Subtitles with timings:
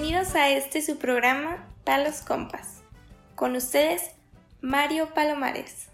[0.00, 2.82] Bienvenidos a este su programa Palos Compas.
[3.34, 4.12] Con ustedes,
[4.62, 5.90] Mario Palomares.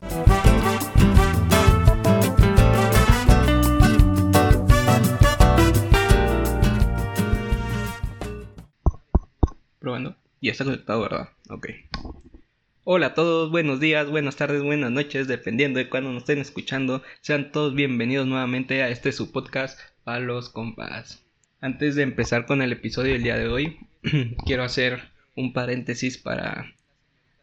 [9.81, 10.17] Probando.
[10.41, 11.29] Ya está conectado, ¿verdad?
[11.51, 11.71] Ok.
[12.85, 17.03] Hola a todos, buenos días, buenas tardes, buenas noches, dependiendo de cuándo nos estén escuchando.
[17.23, 21.27] Sean todos bienvenidos nuevamente a este su podcast Palos Compas.
[21.61, 23.81] Antes de empezar con el episodio del día de hoy,
[24.47, 26.73] quiero hacer un paréntesis para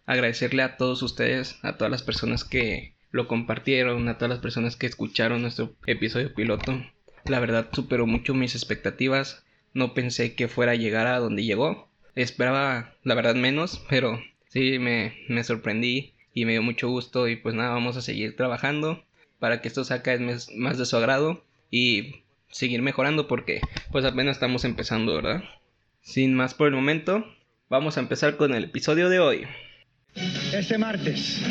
[0.05, 4.75] agradecerle a todos ustedes, a todas las personas que lo compartieron, a todas las personas
[4.75, 6.83] que escucharon nuestro episodio piloto.
[7.25, 9.45] La verdad superó mucho mis expectativas.
[9.73, 11.89] No pensé que fuera a llegar a donde llegó.
[12.15, 17.27] Esperaba, la verdad, menos, pero sí me, me sorprendí y me dio mucho gusto.
[17.27, 19.03] Y pues nada, vamos a seguir trabajando
[19.39, 20.17] para que esto saque
[20.55, 23.61] más de su agrado y seguir mejorando porque
[23.91, 25.43] pues apenas estamos empezando, ¿verdad?
[26.03, 27.25] Sin más por el momento,
[27.69, 29.47] vamos a empezar con el episodio de hoy.
[30.53, 31.41] Este martes,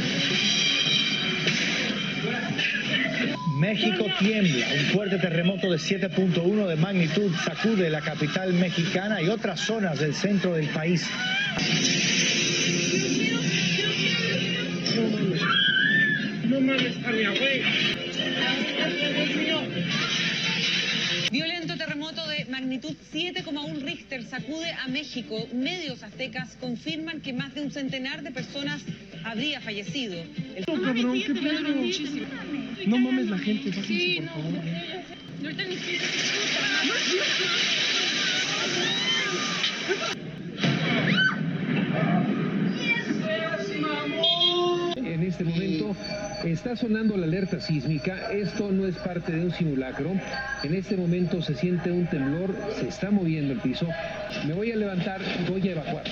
[3.58, 4.66] México tiembla.
[4.74, 10.14] Un fuerte terremoto de 7.1 de magnitud sacude la capital mexicana y otras zonas del
[10.14, 11.08] centro del país.
[16.44, 17.91] No mames, a mi abuela.
[22.52, 25.48] Magnitud 7,1 Richter sacude a México.
[25.54, 28.82] Medios aztecas confirman que más de un centenar de personas
[29.24, 30.22] habría fallecido.
[30.54, 30.64] El...
[30.68, 31.60] No, cabrón, qué pedo.
[32.86, 34.60] No mames la gente, sí, por favor.
[35.42, 35.76] Ahorita ni
[40.14, 40.21] En
[45.32, 45.96] este momento
[46.44, 48.30] está sonando la alerta sísmica.
[48.32, 50.10] Esto no es parte de un simulacro.
[50.62, 53.86] En este momento se siente un temblor, se está moviendo el piso.
[54.46, 56.04] Me voy a levantar y voy a evacuar.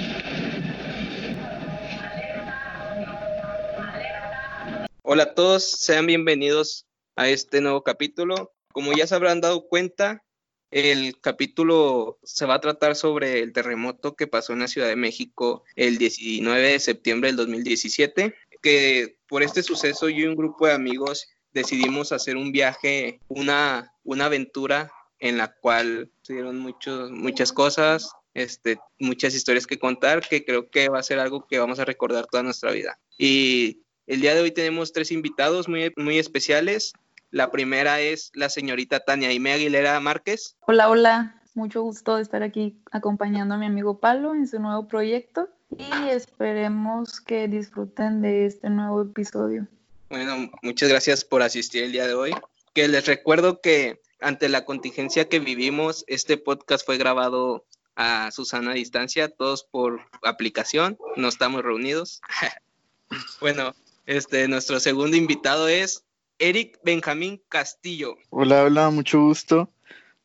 [5.02, 8.54] Hola a todos, sean bienvenidos a este nuevo capítulo.
[8.72, 10.24] Como ya se habrán dado cuenta,
[10.70, 14.96] el capítulo se va a tratar sobre el terremoto que pasó en la Ciudad de
[14.96, 20.66] México el 19 de septiembre del 2017, que por este suceso yo y un grupo
[20.66, 27.10] de amigos decidimos hacer un viaje, una, una aventura en la cual se dieron muchos,
[27.10, 31.58] muchas cosas, este, muchas historias que contar, que creo que va a ser algo que
[31.58, 32.98] vamos a recordar toda nuestra vida.
[33.18, 36.92] Y el día de hoy tenemos tres invitados muy, muy especiales.
[37.30, 40.56] La primera es la señorita Tania Ime Aguilera Márquez.
[40.66, 41.36] Hola, hola.
[41.54, 45.48] Mucho gusto de estar aquí acompañando a mi amigo Pablo en su nuevo proyecto
[45.78, 49.66] y esperemos que disfruten de este nuevo episodio.
[50.08, 52.32] Bueno, muchas gracias por asistir el día de hoy.
[52.74, 57.64] Que les recuerdo que ante la contingencia que vivimos, este podcast fue grabado
[57.96, 62.20] a Susana distancia, todos por aplicación, no estamos reunidos.
[63.40, 63.74] bueno,
[64.06, 66.04] este, nuestro segundo invitado es
[66.38, 68.16] Eric Benjamín Castillo.
[68.30, 69.70] Hola, hola, mucho gusto.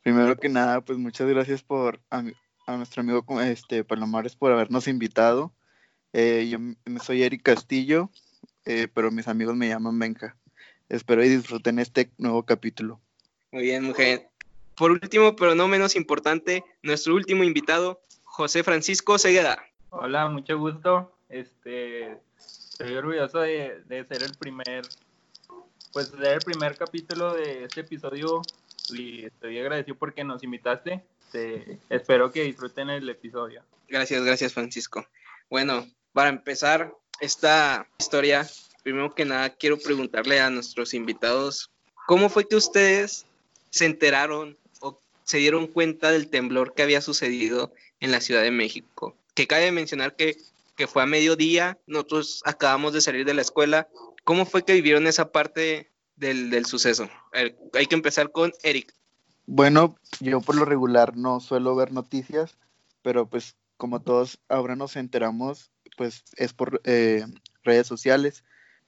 [0.02, 2.00] Primero que nada, pues muchas gracias por
[2.66, 5.54] a, nuestro amigo este, Palomares por habernos invitado.
[6.14, 6.60] Eh, yo
[7.02, 8.10] soy Eric Castillo,
[8.66, 10.36] eh, pero mis amigos me llaman Benja.
[10.90, 13.00] Espero y disfruten este nuevo capítulo.
[13.52, 14.30] Muy bien, mujer.
[14.76, 19.58] Por último, pero no menos importante, nuestro último invitado, José Francisco Segueda.
[19.90, 21.18] Hola, mucho gusto.
[21.30, 24.82] Este, estoy orgulloso de, de, ser el primer,
[25.94, 28.42] pues ser el primer capítulo de este episodio
[28.92, 31.04] y estoy agradecido porque nos invitaste.
[31.26, 33.64] Este, espero que disfruten el episodio.
[33.88, 35.06] Gracias, gracias Francisco.
[35.50, 38.48] Bueno, para empezar esta historia,
[38.84, 41.72] primero que nada quiero preguntarle a nuestros invitados,
[42.08, 43.26] ¿cómo fue que ustedes
[43.70, 48.52] se enteraron o se dieron cuenta del temblor que había sucedido en la Ciudad de
[48.52, 49.16] México?
[49.34, 50.38] Que cabe mencionar que
[50.76, 53.88] que fue a mediodía, nosotros acabamos de salir de la escuela.
[54.24, 57.10] ¿Cómo fue que vivieron esa parte del, del suceso?
[57.74, 58.94] Hay que empezar con Eric.
[59.48, 62.58] Bueno, yo por lo regular no suelo ver noticias,
[63.02, 67.26] pero pues como todos ahora nos enteramos, pues es por eh,
[67.64, 68.44] redes sociales.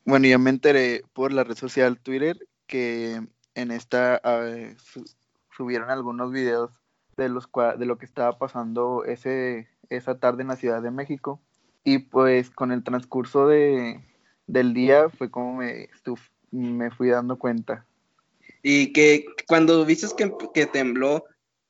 [0.06, 3.22] Bueno, yo me enteré por la red social Twitter que
[3.56, 4.22] en esta
[4.84, 5.06] su
[5.56, 6.72] subieron algunos videos
[7.18, 11.42] de, los de lo que estaba pasando ese, esa tarde en la Ciudad de México.
[11.84, 14.04] Y pues con el transcurso de,
[14.46, 15.90] del día fue como me,
[16.52, 17.86] me fui dando cuenta.
[18.64, 21.26] Y que cuando viste que, que tembló,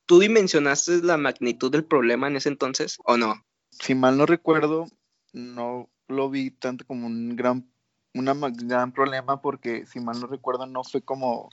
[0.06, 3.44] ¿tú dimensionaste la magnitud del problema en ese entonces o no?
[3.70, 4.86] Si mal no recuerdo,
[5.32, 7.66] no lo vi tanto como un gran,
[8.14, 11.50] una gran problema porque si mal no recuerdo no fue como,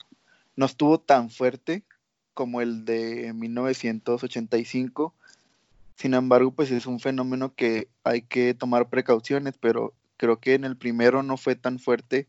[0.56, 1.84] no estuvo tan fuerte
[2.34, 5.14] como el de 1985,
[5.94, 10.64] Sin embargo, pues es un fenómeno que hay que tomar precauciones, pero creo que en
[10.64, 12.28] el primero no fue tan fuerte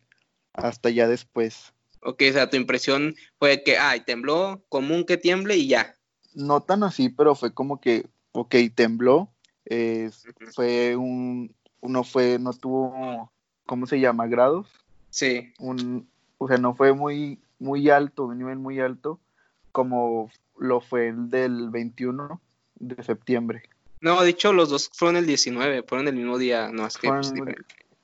[0.58, 1.74] hasta ya después.
[2.02, 5.96] Ok, o sea, tu impresión fue que, ay, tembló, común que tiemble y ya.
[6.34, 9.30] No tan así, pero fue como que, ok, tembló,
[9.66, 10.10] eh,
[10.54, 13.32] fue un, uno fue, no tuvo,
[13.66, 14.28] ¿cómo se llama?
[14.28, 14.68] Grados.
[15.10, 15.54] Sí.
[15.60, 16.08] Un,
[16.38, 19.20] o sea, no fue muy, muy alto, un nivel muy alto,
[19.72, 22.42] como lo fue el del 21
[22.76, 23.64] de septiembre.
[24.00, 27.10] No, de hecho, los dos fueron el 19, fueron el mismo día, no es que.
[27.10, 27.34] Pues,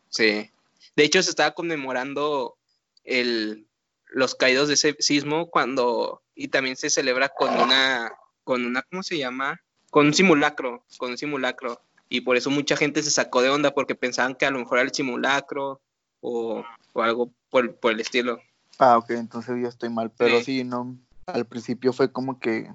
[0.10, 0.50] sí.
[0.96, 2.58] De hecho, se estaba conmemorando
[3.04, 3.68] el,
[4.08, 6.22] los caídos de ese sismo cuando.
[6.36, 8.12] Y también se celebra con una.
[8.44, 9.62] Con una, ¿cómo se llama?
[9.90, 10.84] Con un simulacro.
[10.98, 11.82] Con un simulacro.
[12.10, 14.80] Y por eso mucha gente se sacó de onda porque pensaban que a lo mejor
[14.80, 15.82] era el simulacro
[16.22, 16.64] o,
[16.94, 18.40] o algo por, por, el estilo.
[18.80, 20.12] Ah, ok, entonces yo estoy mal.
[20.18, 20.44] Pero sí.
[20.44, 20.98] sí, no.
[21.26, 22.72] Al principio fue como que.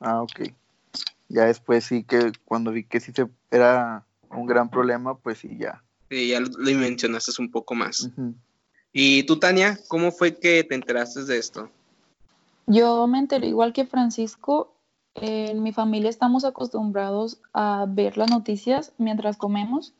[0.00, 0.52] Ah, ok.
[1.28, 5.56] Ya después sí que cuando vi que sí se, era un gran problema, pues sí,
[5.58, 5.82] ya.
[6.10, 8.10] Ya lo, mencionaste un poco más.
[8.92, 11.70] ¿Y tú, Tania, cómo fue que te enteraste de esto?
[12.66, 14.74] Yo me enteré igual que Francisco.
[15.14, 19.92] En mi familia estamos acostumbrados a ver las noticias mientras comemos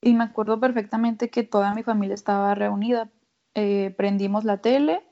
[0.00, 3.08] y me acuerdo perfectamente que toda mi familia estaba reunida.
[3.54, 5.02] Eh, prendimos la tele,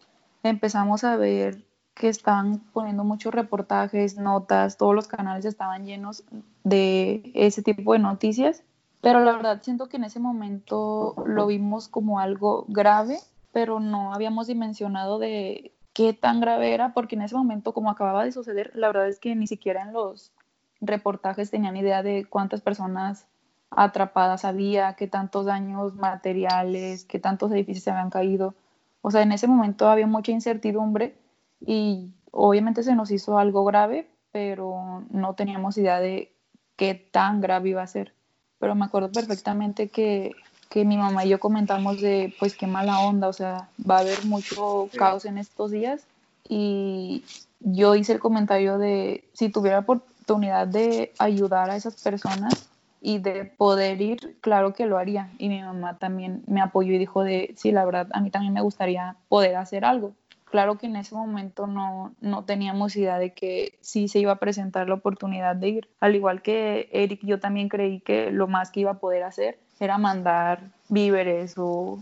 [0.43, 1.65] empezamos a ver
[1.95, 6.25] que estaban poniendo muchos reportajes, notas, todos los canales estaban llenos
[6.65, 8.63] de ese tipo de noticias,
[9.01, 13.19] pero la verdad siento que en ese momento lo vimos como algo grave,
[13.53, 18.25] pero no habíamos dimensionado de qué tan grave era, porque en ese momento, como acababa
[18.25, 20.33] de suceder, la verdad es que ni siquiera en los
[20.81, 23.27] reportajes tenían idea de cuántas personas
[23.71, 28.55] atrapadas había, qué tantos daños materiales, qué tantos edificios se habían caído.
[29.03, 31.17] O sea, en ese momento había mucha incertidumbre
[31.61, 36.35] y obviamente se nos hizo algo grave, pero no teníamos idea de
[36.77, 38.15] qué tan grave iba a ser.
[38.61, 40.37] Pero me acuerdo perfectamente que,
[40.69, 44.01] que mi mamá y yo comentamos de, pues qué mala onda, o sea, va a
[44.01, 46.03] haber mucho caos en estos días.
[46.49, 47.25] Y
[47.61, 52.69] yo hice el comentario de, si tuviera oportunidad de ayudar a esas personas
[53.01, 55.31] y de poder ir, claro que lo haría.
[55.39, 58.53] Y mi mamá también me apoyó y dijo de, sí, la verdad, a mí también
[58.53, 60.13] me gustaría poder hacer algo.
[60.51, 64.41] Claro que en ese momento no, no teníamos idea de que sí se iba a
[64.41, 65.89] presentar la oportunidad de ir.
[66.01, 69.59] Al igual que Eric, yo también creí que lo más que iba a poder hacer
[69.79, 72.01] era mandar víveres o,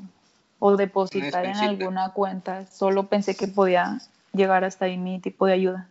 [0.59, 2.67] o depositar en alguna cuenta.
[2.67, 4.01] Solo pensé que podía
[4.33, 5.89] llegar hasta ahí mi tipo de ayuda.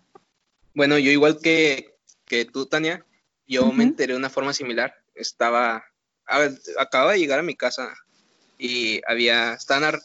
[0.74, 1.96] Bueno, yo igual que,
[2.26, 3.06] que tú, Tania,
[3.48, 4.96] yo me enteré de una forma similar.
[5.14, 5.84] Estaba,
[6.26, 7.94] a ver, acababa de llegar a mi casa
[8.58, 10.00] y había, estaban,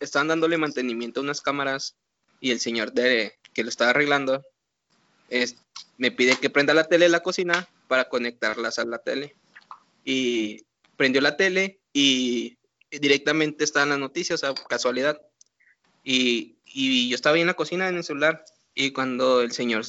[0.00, 1.96] estaban dándole mantenimiento a unas cámaras
[2.40, 4.44] y el señor de, que lo estaba arreglando
[5.28, 5.56] es,
[5.98, 9.34] me pide que prenda la tele en la cocina para conectarlas a la tele.
[10.04, 10.64] Y
[10.96, 12.58] prendió la tele y
[12.90, 15.20] directamente estaban las noticias, o sea, casualidad.
[16.04, 18.44] Y, y, yo estaba ahí en la cocina en el celular
[18.74, 19.84] y cuando el señor, o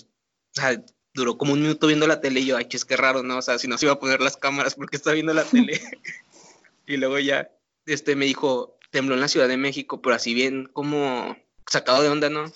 [0.54, 0.82] sea,
[1.14, 3.38] duró como un minuto viendo la tele y yo, ay, es que raro, ¿no?
[3.38, 5.80] O sea, si no se iba a poner las cámaras porque está viendo la tele.
[6.88, 7.52] y luego ya
[7.88, 11.36] este, me dijo, tembló en la Ciudad de México, pero así bien como
[11.66, 12.52] sacado de onda, ¿no?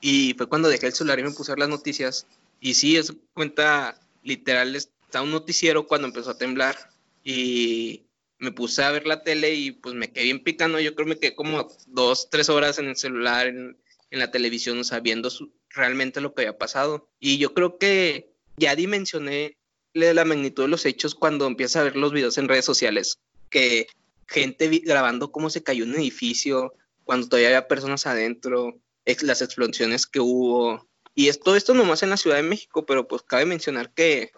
[0.00, 2.26] Y fue cuando dejé el celular y me puse a ver las noticias.
[2.60, 6.76] Y sí, es cuenta literal, está un noticiero cuando empezó a temblar.
[7.24, 8.02] Y
[8.38, 10.78] me puse a ver la tele y pues me quedé bien picando.
[10.80, 13.76] Yo creo que me quedé como dos, tres horas en el celular, en,
[14.10, 15.28] la televisión, sabiendo
[15.68, 17.10] realmente lo que había pasado.
[17.20, 19.58] Y yo creo que ya dimensioné
[19.92, 23.18] la magnitud de los hechos cuando empieza a ver los videos en redes sociales.
[23.50, 23.88] Que
[24.26, 28.80] gente grabando cómo se cayó un edificio, cuando todavía había personas adentro,
[29.22, 30.88] las explosiones que hubo.
[31.14, 34.32] Y es, todo esto nomás en la Ciudad de México, pero pues cabe mencionar que,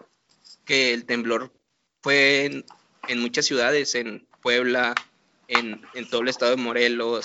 [0.65, 1.53] que el temblor
[2.03, 2.65] fue
[3.09, 4.95] en, muchas ciudades, en Puebla,
[5.49, 7.25] en, en, todo el estado de Morelos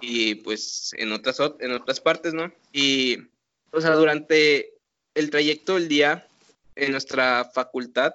[0.00, 2.52] y pues en otras, en otras partes, ¿no?
[2.72, 3.18] Y,
[3.70, 4.74] o sea, durante
[5.14, 6.26] el trayecto del día
[6.74, 8.12] en nuestra facultad,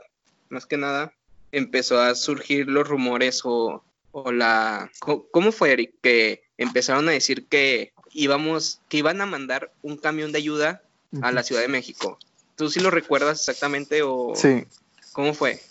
[0.50, 1.14] más que nada,
[1.52, 3.84] empezó a surgir los rumores o,
[4.32, 4.90] la...
[5.32, 5.94] ¿Cómo fue, Eric?
[6.02, 10.82] Que empezaron a decir que íbamos, que iban a mandar un camión de ayuda
[11.22, 12.18] a la Ciudad de México.
[12.56, 14.66] ¿Tú sí lo recuerdas exactamente o sí.
[15.14, 15.62] cómo fue?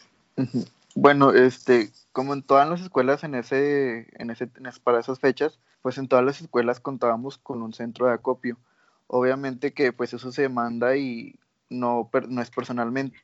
[0.95, 4.47] Bueno, este, como en todas las escuelas en ese, en ese,
[4.83, 8.57] para esas fechas, pues en todas las escuelas contábamos con un centro de acopio.
[9.09, 13.19] Obviamente que pues eso se manda y no, no es personalmente,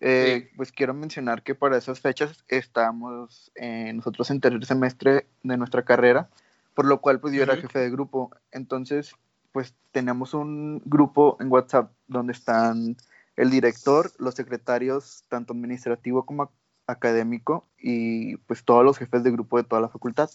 [0.00, 5.56] eh, pues quiero mencionar que para esas fechas estamos eh, nosotros en tercer semestre de
[5.56, 6.30] nuestra carrera,
[6.74, 8.30] por lo cual pues yo era jefe de grupo.
[8.50, 9.12] Entonces,
[9.52, 12.96] pues tenemos un grupo en WhatsApp donde están
[13.36, 16.50] el director, los secretarios, tanto administrativo como
[16.86, 20.30] académico, y pues todos los jefes de grupo de toda la facultad.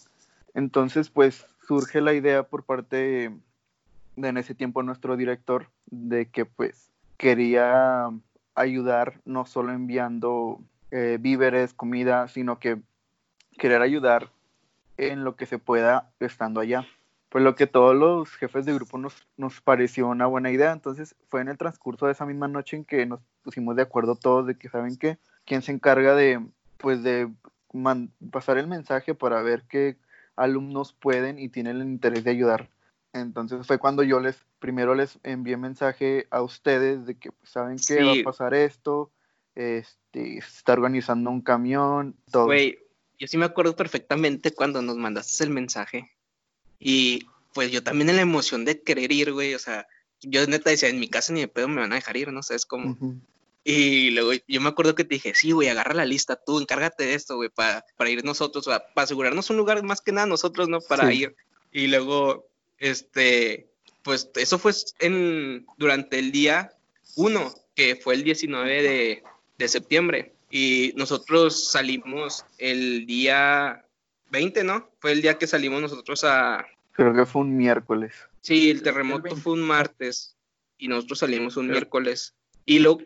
[0.54, 6.44] Entonces, pues surge la idea por parte de, en ese tiempo nuestro director de que
[6.44, 8.10] pues quería
[8.56, 10.60] ayudar no solo enviando
[10.90, 12.78] eh, víveres, comida, sino que
[13.58, 14.30] querer ayudar
[14.96, 16.86] en lo que se pueda estando allá.
[17.28, 20.72] Pues lo que todos los jefes de grupo nos, nos pareció una buena idea.
[20.72, 24.16] Entonces fue en el transcurso de esa misma noche en que nos pusimos de acuerdo
[24.16, 26.44] todos de que saben que quién se encarga de
[26.78, 27.30] pues de
[28.30, 29.96] pasar el mensaje para ver qué
[30.34, 32.68] alumnos pueden y tienen el interés de ayudar.
[33.20, 37.78] Entonces fue cuando yo les primero les envié mensaje a ustedes de que pues, saben
[37.78, 39.10] que va a pasar esto,
[39.54, 42.46] este, se está organizando un camión, todo.
[42.46, 42.78] Güey,
[43.18, 46.10] yo sí me acuerdo perfectamente cuando nos mandaste el mensaje.
[46.78, 49.86] Y pues yo también en la emoción de querer ir, güey, o sea,
[50.20, 52.42] yo neta decía, en mi casa ni de pedo me van a dejar ir, no
[52.42, 52.96] sé, es como...
[53.68, 57.04] Y luego yo me acuerdo que te dije, sí, güey, agarra la lista, tú encárgate
[57.04, 60.12] de esto, güey, para, para ir nosotros, o sea, para asegurarnos un lugar más que
[60.12, 60.80] nada nosotros, ¿no?
[60.80, 61.34] Para ir.
[61.72, 62.46] Y luego,
[62.78, 63.68] este,
[64.02, 66.72] pues eso fue en, durante el día
[67.16, 69.22] 1, que fue el 19 de,
[69.58, 70.32] de septiembre.
[70.50, 73.84] Y nosotros salimos el día
[74.30, 74.88] 20, ¿no?
[75.00, 76.64] Fue el día que salimos nosotros a...
[76.92, 78.14] Creo que fue un miércoles.
[78.40, 80.36] Sí, el terremoto fue un martes
[80.78, 82.34] y nosotros salimos un miércoles.
[82.64, 83.00] Y luego,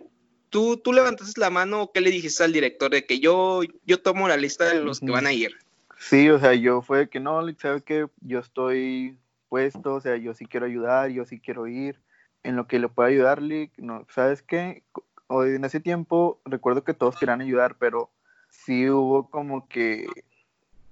[0.48, 4.00] ¿tú, ¿tú levantaste la mano o qué le dijiste al director de que yo, yo
[4.00, 5.52] tomo la lista de los que van a ir?
[5.98, 9.16] Sí, o sea, yo fue que no, ¿sabes que Yo estoy
[9.50, 12.00] puesto, o sea, yo sí quiero ayudar, yo sí quiero ir
[12.42, 14.82] en lo que le pueda ayudarle, no, ¿sabes qué?
[15.26, 18.10] hoy en ese tiempo recuerdo que todos querían ayudar, pero
[18.48, 20.06] sí hubo como que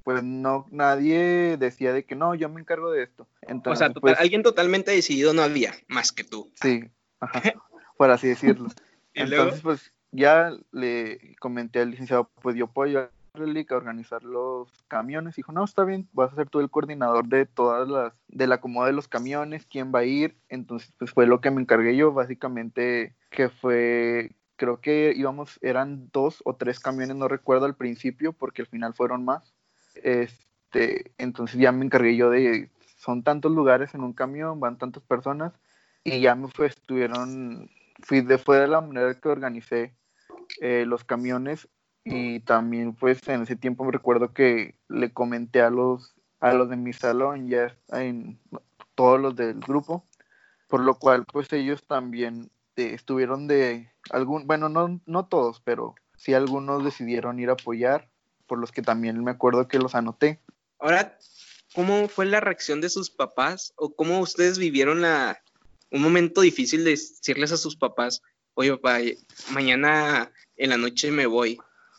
[0.04, 3.26] pues no nadie decía de que no, yo me encargo de esto.
[3.42, 6.50] Entonces, o sea, pues alguien totalmente decidido no había, más que tú.
[6.54, 6.84] Sí,
[7.20, 7.42] ajá,
[7.96, 8.68] por así decirlo.
[9.14, 15.36] Entonces, pues ya le comenté al licenciado, pues yo puedo ayudar a organizar los camiones.
[15.36, 18.86] Dijo, no, está bien, vas a ser tú el coordinador de todas las, del acomodo
[18.86, 20.36] de los camiones, quién va a ir.
[20.48, 26.10] Entonces, pues fue lo que me encargué yo, básicamente, que fue, creo que íbamos, eran
[26.12, 29.54] dos o tres camiones, no recuerdo al principio, porque al final fueron más.
[29.94, 35.02] Este, entonces ya me encargué yo de, son tantos lugares en un camión, van tantas
[35.02, 35.52] personas,
[36.04, 39.94] y ya me fue, estuvieron, fui de, de la manera que organicé
[40.60, 41.68] eh, los camiones
[42.10, 46.70] y también pues en ese tiempo me recuerdo que le comenté a los a los
[46.70, 48.38] de mi salón ya en
[48.94, 50.06] todos los del grupo
[50.68, 55.94] por lo cual pues ellos también eh, estuvieron de algún bueno no no todos pero
[56.16, 58.08] sí algunos decidieron ir a apoyar
[58.46, 60.40] por los que también me acuerdo que los anoté.
[60.78, 61.18] Ahora
[61.74, 65.42] cómo fue la reacción de sus papás o cómo ustedes vivieron la
[65.90, 68.22] un momento difícil de decirles a sus papás
[68.54, 68.98] oye papá
[69.52, 71.58] mañana en la noche me voy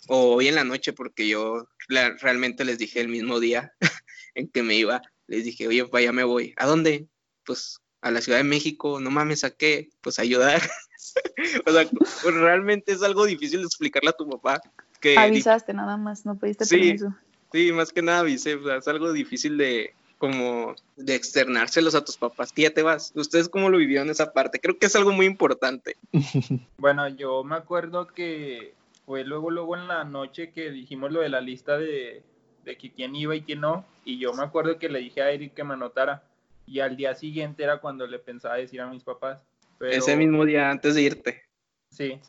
[0.10, 3.74] o hoy en la noche, porque yo realmente les dije el mismo día
[4.36, 6.54] en que me iba, les dije, oye, vaya, me voy.
[6.58, 7.08] ¿A dónde?
[7.46, 9.90] Pues a la Ciudad de México, no mames, ¿a qué?
[10.02, 10.62] Pues ayudar.
[11.66, 14.60] o sea, pues, realmente es algo difícil de explicarle a tu papá.
[15.00, 17.16] Que Avisaste nada más, no pediste sí, permiso.
[17.52, 22.04] Sí, más que nada avisé, o sea, es algo difícil de como de externárselos a
[22.04, 23.14] tus papás, que ya te vas.
[23.16, 24.60] ¿Ustedes cómo lo vivieron esa parte?
[24.60, 25.98] Creo que es algo muy importante.
[26.78, 28.74] Bueno, yo me acuerdo que
[29.10, 32.22] fue luego, luego en la noche que dijimos lo de la lista de,
[32.64, 35.32] de que quién iba y quién no, y yo me acuerdo que le dije a
[35.32, 36.22] Eric que me anotara,
[36.68, 39.42] y al día siguiente era cuando le pensaba decir a mis papás.
[39.80, 41.42] Ese mismo día antes de irte.
[41.90, 42.20] Sí,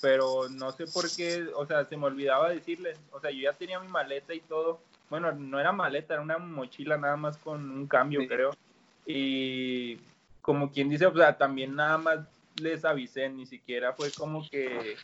[0.00, 3.52] pero no sé por qué, o sea, se me olvidaba decirles, o sea, yo ya
[3.52, 7.70] tenía mi maleta y todo, bueno, no era maleta, era una mochila nada más con
[7.70, 8.56] un cambio, creo,
[9.04, 9.98] y
[10.40, 12.20] como quien dice, o sea, también nada más
[12.58, 14.96] les avisé, ni siquiera fue como que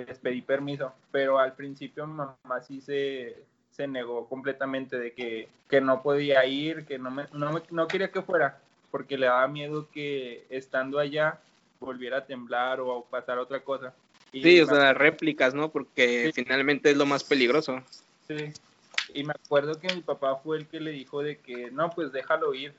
[0.00, 3.36] les pedí permiso, pero al principio mi mamá sí se,
[3.70, 8.10] se negó completamente de que, que, no podía ir, que no, me, no, no, quería
[8.10, 8.60] que fuera,
[8.90, 11.40] porque le daba miedo que estando allá
[11.80, 13.94] volviera a temblar o pasar otra cosa.
[14.32, 15.70] sí, o sea, réplicas, ¿no?
[15.70, 17.82] Porque finalmente es lo más peligroso.
[18.26, 18.52] Sí,
[19.12, 22.12] y me acuerdo que mi papá fue el que le dijo de que, no, pues
[22.12, 22.74] déjalo ir,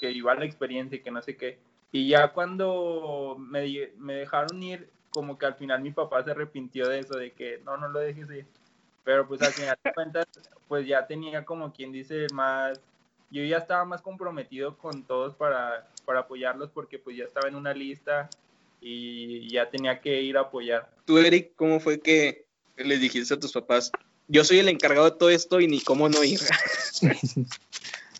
[0.00, 1.58] que iba a la experiencia y que no sé qué.
[1.92, 6.88] Y ya cuando me, me dejaron ir, como que al final mi papá se arrepintió
[6.88, 8.46] de eso, de que no, no lo dejes ir.
[9.04, 10.26] Pero pues al final de cuentas,
[10.68, 12.80] pues ya tenía como quien dice más,
[13.30, 17.54] yo ya estaba más comprometido con todos para, para apoyarlos porque pues ya estaba en
[17.54, 18.28] una lista
[18.80, 20.90] y ya tenía que ir a apoyar.
[21.04, 23.90] Tú, Eric, ¿cómo fue que les dijiste a tus papás?
[24.28, 26.40] Yo soy el encargado de todo esto y ni cómo no ir.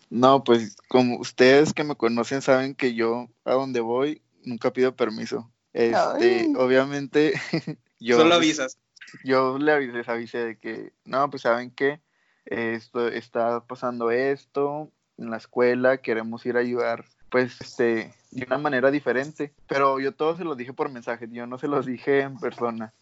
[0.09, 4.95] no, pues como ustedes que me conocen saben que yo a donde voy nunca pido
[4.95, 5.49] permiso.
[5.73, 7.33] Este, obviamente,
[7.99, 8.17] yo.
[8.17, 8.77] Solo avisas.
[9.23, 12.01] Yo les avisé de que, no, pues saben que
[12.45, 18.57] esto está pasando esto en la escuela, queremos ir a ayudar, pues, este, de una
[18.57, 19.53] manera diferente.
[19.67, 22.93] Pero yo todo se lo dije por mensaje, yo no se los dije en persona.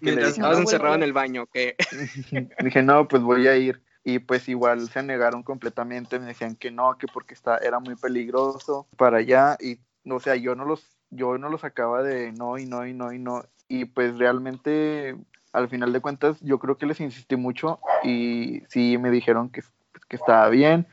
[0.00, 1.76] Mientras estabas encerrado en el baño, ¿qué?
[2.60, 6.70] dije, no, pues voy a ir y pues igual se negaron completamente, me decían que
[6.70, 9.78] no, que porque está, era muy peligroso para allá y
[10.08, 13.12] o sea, yo no los yo no los acaba de no y no y no
[13.12, 15.16] y no y pues realmente
[15.52, 19.62] al final de cuentas yo creo que les insistí mucho y sí me dijeron que,
[20.08, 20.86] que estaba bien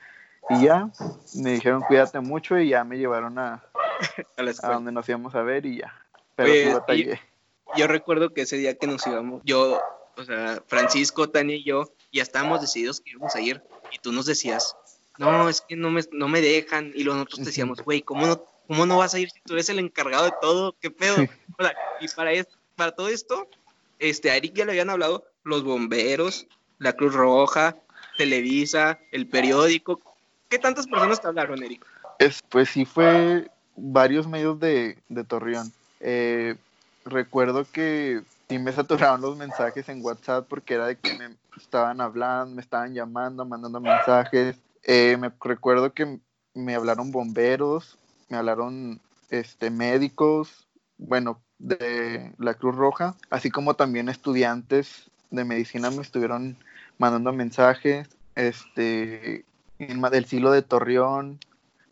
[0.49, 0.89] y ya
[1.35, 3.63] me dijeron cuídate mucho y ya me llevaron a,
[4.63, 5.93] a, donde nos íbamos a ver y ya.
[6.35, 7.13] Pero yo,
[7.75, 9.79] yo recuerdo que ese día que nos íbamos, yo
[10.15, 14.11] o sea, Francisco, Tania y yo ya estábamos decididos que íbamos a ir y tú
[14.11, 14.75] nos decías,
[15.17, 18.87] no, es que no me, no me dejan y nosotros decíamos, güey, ¿cómo no, ¿cómo
[18.87, 20.75] no vas a ir si tú eres el encargado de todo?
[20.81, 21.17] ¿Qué pedo?
[21.99, 22.31] y para,
[22.75, 23.47] para todo esto,
[23.99, 26.47] este, a Eric ya le habían hablado los bomberos,
[26.79, 27.75] la Cruz Roja,
[28.17, 30.01] Televisa, el periódico.
[30.49, 31.85] ¿Qué tantas personas te hablaron, Eric?
[32.17, 35.71] Es, pues sí fue varios medios de, de Torreón.
[35.99, 36.55] Eh,
[37.05, 42.01] recuerdo que sí me saturaron los mensajes en WhatsApp porque era de que me estaban
[42.01, 44.57] hablando, me estaban llamando, mandando mensajes.
[44.81, 46.19] Eh, me recuerdo que
[46.55, 47.99] me hablaron bomberos,
[48.33, 48.99] me hablaron
[49.29, 56.57] este, médicos, bueno, de la Cruz Roja, así como también estudiantes de medicina me estuvieron
[56.97, 59.45] mandando mensajes, este,
[59.77, 61.39] del siglo de Torreón,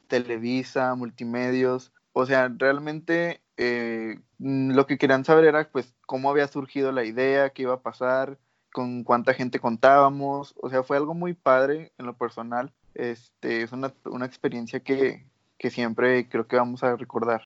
[0.07, 6.91] Televisa, Multimedios, o sea, realmente eh, lo que querían saber era pues cómo había surgido
[6.91, 8.39] la idea, qué iba a pasar,
[8.74, 13.71] con cuánta gente contábamos, o sea, fue algo muy padre en lo personal, este, es
[13.71, 13.93] una,
[14.25, 15.25] experiencia que,
[15.70, 17.44] siempre creo que vamos a recordar.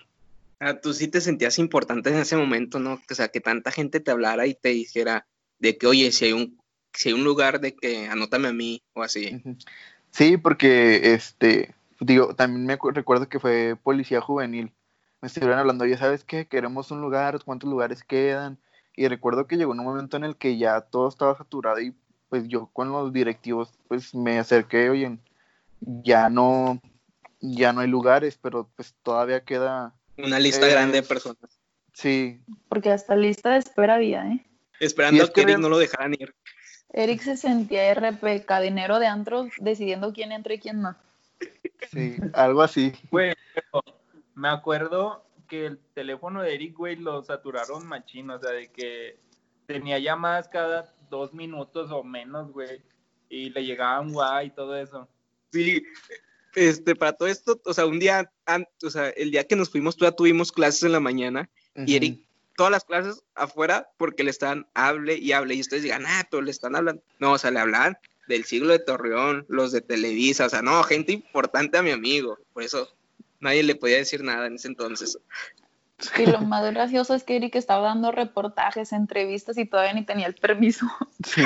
[0.60, 2.94] Ah, tú sí te sentías importante en ese momento, ¿no?
[3.10, 5.28] O sea, que tanta gente te hablara y te dijera
[5.60, 6.58] de que, oye, si hay un,
[6.94, 9.42] si hay un lugar de que anótame a mí o así.
[10.12, 14.72] Sí, porque, este, digo, también me recuerdo que fue policía juvenil
[15.26, 18.60] me estuvieron hablando, ya sabes que queremos un lugar, cuántos lugares quedan.
[18.96, 21.96] Y recuerdo que llegó un momento en el que ya todo estaba saturado y
[22.30, 25.18] pues yo con los directivos pues me acerqué, oye,
[25.82, 26.80] ya no,
[27.40, 29.94] ya no hay lugares, pero pues todavía queda...
[30.18, 31.60] Una lista grande de personas.
[31.94, 32.42] Sí.
[32.70, 34.46] Porque hasta lista de espera había, ¿eh?
[34.80, 36.36] Esperando que, Eric no lo dejaran ir.
[36.94, 40.96] Eric se sentía RP, cadinero de antros, decidiendo quién entra y quién no.
[41.92, 42.94] Sí, algo así.
[43.12, 43.36] Bueno,
[44.34, 49.20] me acuerdo que el teléfono de Eric, güey, lo saturaron machín, o sea, de que
[49.66, 52.82] tenía llamadas cada dos minutos o menos, güey,
[53.30, 55.08] y le llegaban guay y todo eso.
[55.52, 55.84] Sí,
[56.56, 58.32] este, para todo esto, o sea, un día,
[58.84, 62.20] o sea, el día que nos fuimos, todavía tuvimos clases en la mañana, y Eric,
[62.56, 66.42] todas las clases afuera, porque le están, hable y hable, y ustedes digan, ah, pero
[66.42, 67.04] le están hablando.
[67.20, 70.82] No, o sea, le hablan del siglo de Torreón, los de Televisa, o sea, no,
[70.84, 72.90] gente importante a mi amigo, por eso
[73.40, 75.20] nadie le podía decir nada en ese entonces.
[76.18, 80.28] Y lo más gracioso es que Eric estaba dando reportajes, entrevistas y todavía ni tenía
[80.28, 80.88] el permiso.
[81.26, 81.44] Sí,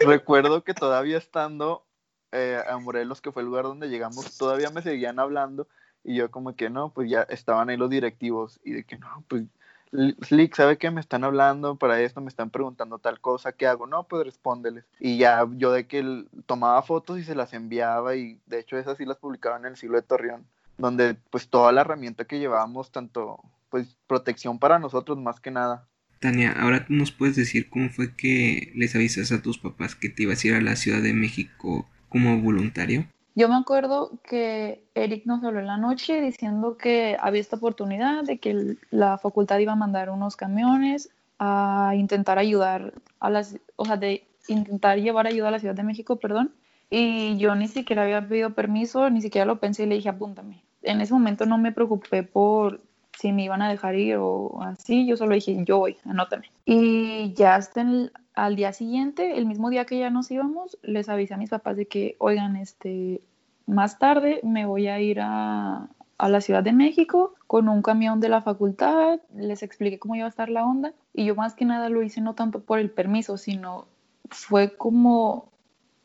[0.00, 1.85] recuerdo que todavía estando
[2.32, 5.68] eh, a Morelos, que fue el lugar donde llegamos, todavía me seguían hablando
[6.04, 9.24] y yo como que no, pues ya estaban ahí los directivos y de que no,
[9.28, 9.44] pues
[10.22, 10.90] Slick, ¿sabe qué?
[10.90, 13.86] Me están hablando para esto, me están preguntando tal cosa, ¿qué hago?
[13.86, 14.84] No, pues respóndeles.
[14.98, 18.98] Y ya yo de que tomaba fotos y se las enviaba y de hecho esas
[18.98, 20.44] sí las publicaba en el siglo de Torreón
[20.78, 25.86] donde pues toda la herramienta que llevábamos, tanto pues protección para nosotros más que nada.
[26.20, 30.22] Tania, ahora nos puedes decir cómo fue que les avisas a tus papás que te
[30.22, 33.06] ibas a ir a la Ciudad de México como voluntario.
[33.34, 38.24] Yo me acuerdo que Eric nos habló en la noche diciendo que había esta oportunidad
[38.24, 43.84] de que la facultad iba a mandar unos camiones a intentar ayudar a las, o
[43.84, 46.52] sea, de intentar llevar ayuda a la Ciudad de México, perdón.
[46.88, 50.62] Y yo ni siquiera había pedido permiso, ni siquiera lo pensé y le dije, apúntame
[50.86, 52.80] en ese momento no me preocupé por
[53.18, 56.50] si me iban a dejar ir o así, yo solo dije, yo voy, anótame.
[56.64, 57.84] Y ya hasta
[58.36, 61.76] al día siguiente, el mismo día que ya nos íbamos, les avisé a mis papás
[61.76, 63.22] de que, oigan, este,
[63.66, 68.20] más tarde me voy a ir a, a la Ciudad de México con un camión
[68.20, 71.64] de la facultad, les expliqué cómo iba a estar la onda y yo más que
[71.64, 73.86] nada lo hice no tanto por el permiso, sino
[74.30, 75.50] fue como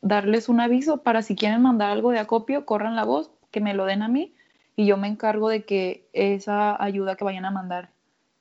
[0.02, 3.74] darles un aviso para si quieren mandar algo de acopio, corran la voz, que me
[3.74, 4.34] lo den a mí
[4.78, 7.90] y yo me encargo de que esa ayuda que vayan a mandar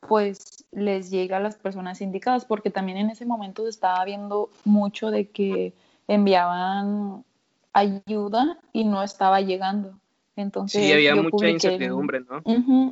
[0.00, 4.50] pues les llegue a las personas indicadas, porque también en ese momento se estaba viendo
[4.64, 5.72] mucho de que
[6.08, 7.24] enviaban
[7.72, 9.98] ayuda y no estaba llegando.
[10.36, 12.42] Entonces, sí, había yo mucha incertidumbre, ¿no?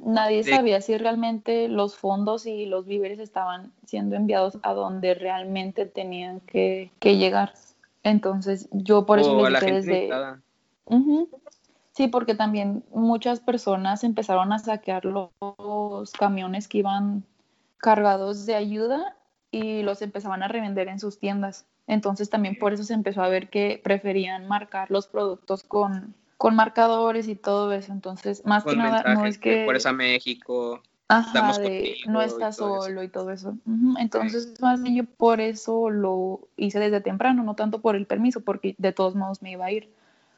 [0.05, 5.15] Nadie De- sabía si realmente los fondos y los víveres estaban siendo enviados a donde
[5.15, 7.55] realmente tenían que, que llegar.
[8.03, 10.09] Entonces, yo por eso o a les dije desde...
[11.93, 17.25] Sí, porque también muchas personas empezaron a saquear lo- los camiones que iban
[17.79, 19.17] cargados de ayuda
[19.51, 21.67] y los empezaban a revender en sus tiendas.
[21.87, 26.55] Entonces también por eso se empezó a ver que preferían marcar los productos con, con
[26.55, 27.93] marcadores y todo eso.
[27.93, 29.65] Entonces, más Con que nada, no es que...
[29.65, 30.83] Fuerza México.
[31.11, 32.83] Ajá, de no estás eso.
[32.83, 33.57] solo y todo eso.
[33.99, 38.43] Entonces, más bien yo por eso lo hice desde temprano, no tanto por el permiso,
[38.43, 39.91] porque de todos modos me iba a ir.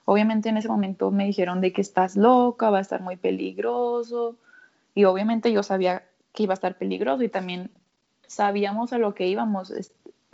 [0.05, 4.37] Obviamente en ese momento me dijeron de que estás loca, va a estar muy peligroso.
[4.95, 7.71] Y obviamente yo sabía que iba a estar peligroso y también
[8.27, 9.73] sabíamos a lo que íbamos.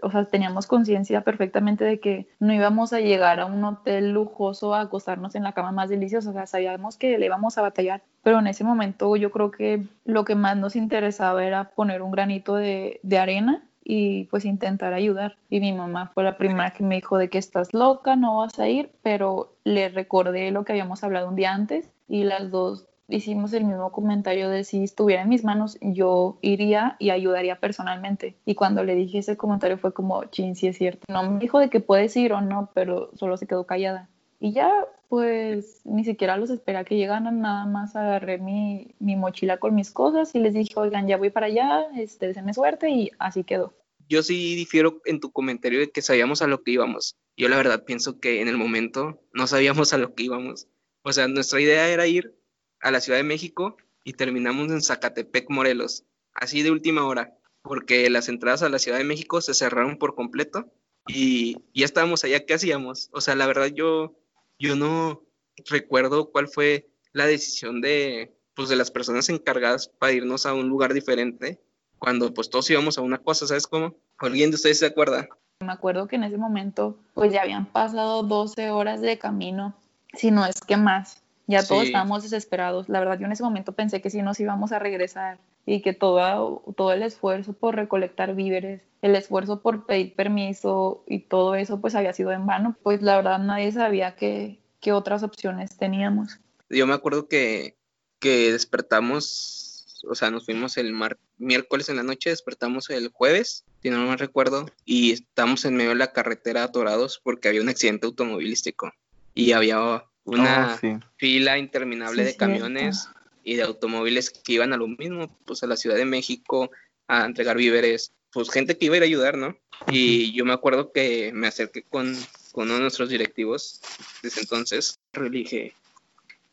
[0.03, 4.75] O sea, teníamos conciencia perfectamente de que no íbamos a llegar a un hotel lujoso
[4.75, 6.31] a acostarnos en la cama más deliciosa.
[6.31, 8.03] O sea, sabíamos que le íbamos a batallar.
[8.23, 12.11] Pero en ese momento yo creo que lo que más nos interesaba era poner un
[12.11, 15.37] granito de, de arena y pues intentar ayudar.
[15.49, 18.59] Y mi mamá fue la primera que me dijo de que estás loca, no vas
[18.59, 22.87] a ir, pero le recordé lo que habíamos hablado un día antes y las dos
[23.09, 28.37] hicimos el mismo comentario de si estuviera en mis manos, yo iría y ayudaría personalmente.
[28.45, 31.05] Y cuando le dije ese comentario fue como, chin, sí es cierto.
[31.09, 34.09] No me dijo de que puedes ir o no, pero solo se quedó callada.
[34.39, 34.71] Y ya,
[35.09, 39.75] pues, ni siquiera los esperé a que llegaran, nada más agarré mi, mi mochila con
[39.75, 43.45] mis cosas y les dije, oigan, ya voy para allá, este, deseenme suerte y así
[43.45, 43.73] quedó.
[44.09, 47.17] Yo sí difiero en tu comentario de que sabíamos a lo que íbamos.
[47.37, 50.69] Yo la verdad pienso que en el momento no sabíamos a lo que íbamos.
[51.03, 52.35] O sea, nuestra idea era ir
[52.81, 58.09] a la Ciudad de México y terminamos en Zacatepec, Morelos, así de última hora, porque
[58.11, 60.71] las entradas a la Ciudad de México se cerraron por completo
[61.09, 63.11] y ya estábamos allá, ¿qué hacíamos?
[63.13, 64.15] O sea, la verdad yo,
[64.59, 65.23] yo no
[65.69, 70.69] recuerdo cuál fue la decisión de, pues, de las personas encargadas para irnos a un
[70.69, 71.61] lugar diferente,
[71.99, 73.97] cuando pues todos íbamos a una cosa, ¿sabes cómo?
[74.19, 75.29] ¿Alguien de ustedes se acuerda?
[75.61, 79.75] Me acuerdo que en ese momento, pues ya habían pasado 12 horas de camino,
[80.13, 81.23] si no es que más.
[81.47, 81.87] Ya todos Sí.
[81.89, 82.89] estábamos desesperados.
[82.89, 85.93] La verdad, yo en ese momento pensé que sí nos íbamos a regresar y que
[85.93, 91.81] todo, todo el esfuerzo por recolectar víveres, el esfuerzo por pedir permiso y todo eso,
[91.81, 92.77] pues había sido en vano.
[92.83, 96.39] Pues la verdad, nadie sabía qué, qué otras opciones teníamos.
[96.69, 97.77] Yo me acuerdo que,
[98.19, 103.65] que despertamos, o sea, nos fuimos el mar- miércoles en la noche, despertamos el jueves,
[103.83, 107.69] si no me recuerdo, y estamos en medio de la carretera atorados porque había un
[107.69, 108.91] accidente automovilístico
[109.35, 110.93] y había una Oh, sí.
[111.17, 112.39] fila interminable Sí, de cierto.
[112.39, 113.09] camiones
[113.45, 116.71] y de automóviles que iban a lo mismo, pues a la Ciudad de México
[117.09, 119.57] a entregar víveres, pues gente que iba a ir a ayudar, ¿no?
[119.89, 122.15] Y yo me acuerdo que me acerqué con,
[122.53, 123.81] con uno de nuestros directivos
[124.23, 125.75] desde entonces, y le dije,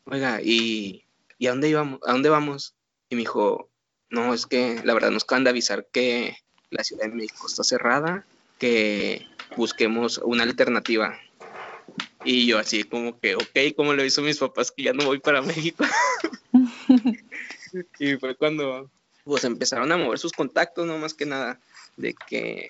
[0.06, 1.04] oiga, ¿y,
[1.38, 2.00] ¿y a dónde íbamos?
[2.06, 2.74] ¿A dónde vamos?
[3.10, 3.68] Y me dijo,
[4.10, 6.36] no, es que la verdad nos acaban de avisar que
[6.70, 8.24] la Ciudad de México está cerrada,
[8.58, 11.18] que busquemos una alternativa.
[12.24, 15.18] Y yo así como que, ok, como lo hizo mis papás, que ya no voy
[15.18, 15.84] para México.
[17.98, 18.90] y fue cuando
[19.24, 21.60] pues empezaron a mover sus contactos, no más que nada,
[21.96, 22.68] de que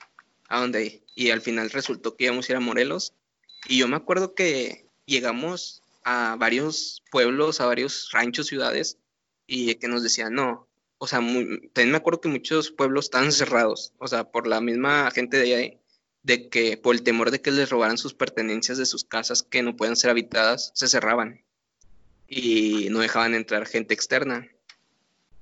[0.48, 1.02] a dónde.
[1.14, 3.12] Y al final resultó que íbamos a ir a Morelos.
[3.68, 8.98] Y yo me acuerdo que llegamos a varios pueblos, a varios ranchos, ciudades,
[9.46, 13.32] y que nos decían, no, o sea, muy- también me acuerdo que muchos pueblos estaban
[13.32, 15.78] cerrados, o sea, por la misma gente de ahí,
[16.24, 19.62] de que por el temor de que les robaran sus pertenencias de sus casas que
[19.62, 21.42] no puedan ser habitadas, se cerraban
[22.26, 24.48] y no dejaban entrar gente externa.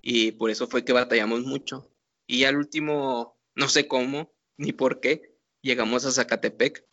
[0.02, 1.88] Y por eso fue que batallamos mucho.
[2.26, 6.84] Y al último, no sé cómo ni por qué, llegamos a Zacatepec.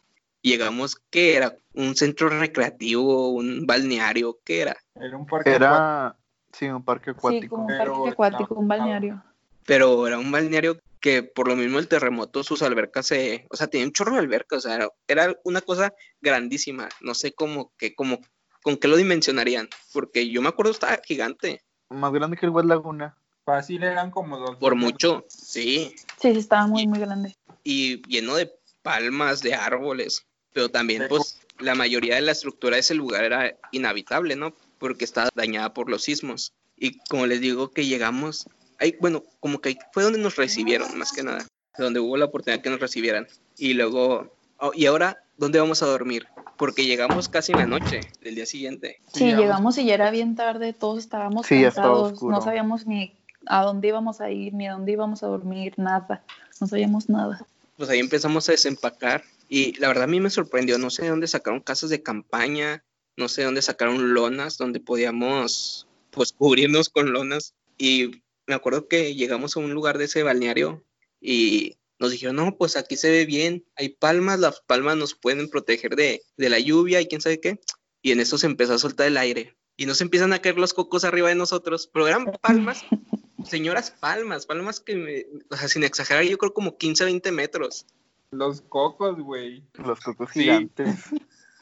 [0.42, 1.58] Llegamos, ¿qué era?
[1.74, 3.30] ¿Un centro recreativo?
[3.32, 4.40] ¿Un balneario?
[4.46, 4.78] ¿Qué era?
[4.96, 5.66] Era un parque acuático.
[5.66, 6.18] Era,
[6.54, 7.56] sí, un parque Sí, acuático.
[7.56, 9.24] como un Pero parque acuático, un balneario.
[9.70, 13.68] Pero era un balneario que por lo mismo el terremoto, sus albercas se, o sea,
[13.68, 17.72] tenía un chorro de albercas, o sea, era, era una cosa grandísima, no sé cómo
[17.78, 18.20] que, cómo,
[18.64, 22.68] con qué lo dimensionarían, porque yo me acuerdo estaba gigante, Más grande que el West
[22.68, 23.16] Laguna.
[23.46, 24.58] Fácil eran como dos.
[24.58, 27.36] por mucho, sí, Sí, sí, estaba muy, muy grande.
[27.64, 28.52] y lleno de
[28.82, 33.56] palmas, de árboles, pero también, pues, la mayoría de la estructura de ese lugar era
[33.72, 34.52] inhabitable, ¿no?
[34.80, 38.48] Porque estaba dañada por los sismos, y como les digo que llegamos,
[38.80, 41.46] ahí, bueno, como que ahí fue donde nos recibieron, más que nada,
[41.78, 43.28] donde hubo la oportunidad que nos recibieran.
[43.58, 46.28] Y luego, oh, ¿y ahora dónde vamos a dormir?
[46.58, 49.00] Porque llegamos casi en la noche del día siguiente.
[49.14, 52.36] Sí, llegamos- llegamos y ya era bien tarde, todos estábamos Sí, ya estaba cansados, oscuro.
[52.36, 53.14] no sabíamos ni
[53.46, 56.24] a dónde íbamos a ir, ni a dónde íbamos a dormir, nada,
[56.60, 57.46] no sabíamos nada.
[57.78, 61.10] Pues ahí empezamos a desempacar y la verdad a mí me sorprendió, no sé de
[61.10, 62.84] dónde sacaron casas de campaña,
[63.16, 69.16] no sé dónde sacaron lonas donde podíamos pues cubrirnos con lonas y me acuerdo que
[69.16, 70.84] llegamos a un lugar de ese balneario
[71.22, 75.50] y nos dijeron, no, pues aquí se ve bien, hay palmas, las palmas nos pueden
[75.50, 77.60] proteger de, de la lluvia y quién sabe qué.
[78.02, 80.74] Y en eso se empezó a soltar el aire y nos empiezan a caer los
[80.74, 82.84] cocos arriba de nosotros, pero eran palmas,
[83.46, 87.86] señoras palmas, palmas que, me, o sea, sin exagerar, yo creo como 15, 20 metros.
[88.32, 89.64] Los cocos, güey.
[89.76, 91.06] Los cocos gigantes.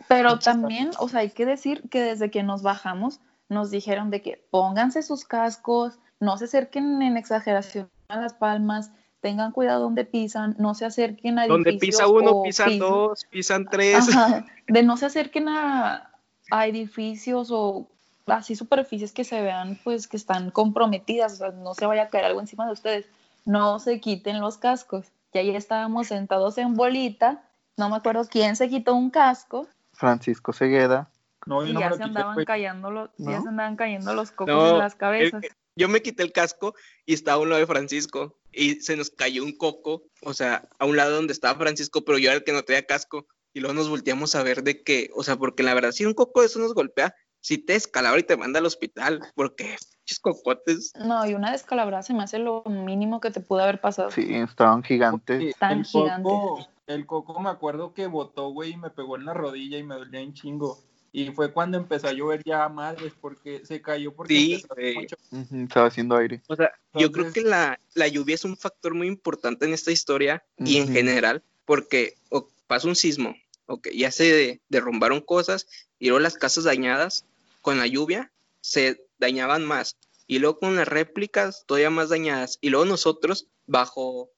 [0.08, 3.19] Pero también, o sea, hay que decir que desde que nos bajamos,
[3.50, 8.92] nos dijeron de que pónganse sus cascos, no se acerquen en exageración a las palmas,
[9.22, 11.66] tengan cuidado donde pisan, no se acerquen a edificios.
[11.66, 14.10] Donde pisa uno, pisan dos, pisan tres.
[14.10, 16.12] Ajá, de no se acerquen a,
[16.52, 17.88] a edificios o
[18.28, 22.08] así superficies que se vean pues que están comprometidas, o sea, no se vaya a
[22.10, 23.06] caer algo encima de ustedes,
[23.46, 25.08] no se quiten los cascos.
[25.34, 27.44] Y ahí estábamos sentados en bolita,
[27.78, 29.68] no me acuerdo quién se quitó un casco.
[29.94, 31.10] Francisco Segueda.
[31.46, 34.70] No, y no ya se, andaban cayendo los, ya se andaban cayendo los cocos No,
[34.72, 35.44] en las cabezas.
[35.44, 39.44] el- yo me quité el casco y estaba uno de Francisco y se nos cayó
[39.44, 42.52] un coco, o sea, a un lado donde estaba Francisco, pero yo era el que
[42.52, 45.74] no tenía casco y luego nos volteamos a ver de que, o sea, porque la
[45.74, 48.66] verdad, si un coco de eso nos golpea, si te escalabra y te manda al
[48.66, 50.94] hospital, porque pinches cocotes.
[50.96, 54.12] No, y una descalabrada se me hace lo mínimo que te pudo haber pasado.
[54.12, 55.56] Sí, estaban gigantes.
[55.62, 56.24] El gigantes.
[56.24, 59.84] coco, el coco me acuerdo que botó, güey, y me pegó en la rodilla y
[59.84, 60.80] me dolía un chingo.
[61.12, 64.63] Y fue cuando empezó a llover ya a madres, porque se cayó porque Sí,
[64.96, 66.41] mucho- Ujú, estaba haciendo aire.
[66.48, 69.91] O sea, yo creo que la, la lluvia es un factor muy importante en esta
[69.91, 73.36] historia y en general, porque o, pasa un sismo,
[73.67, 75.67] ok, ya se derrumbaron cosas
[76.00, 77.26] y luego las casas dañadas
[77.62, 82.70] con la lluvia se dañaban más y luego con las réplicas todavía más dañadas y
[82.70, 84.30] luego nosotros bajo,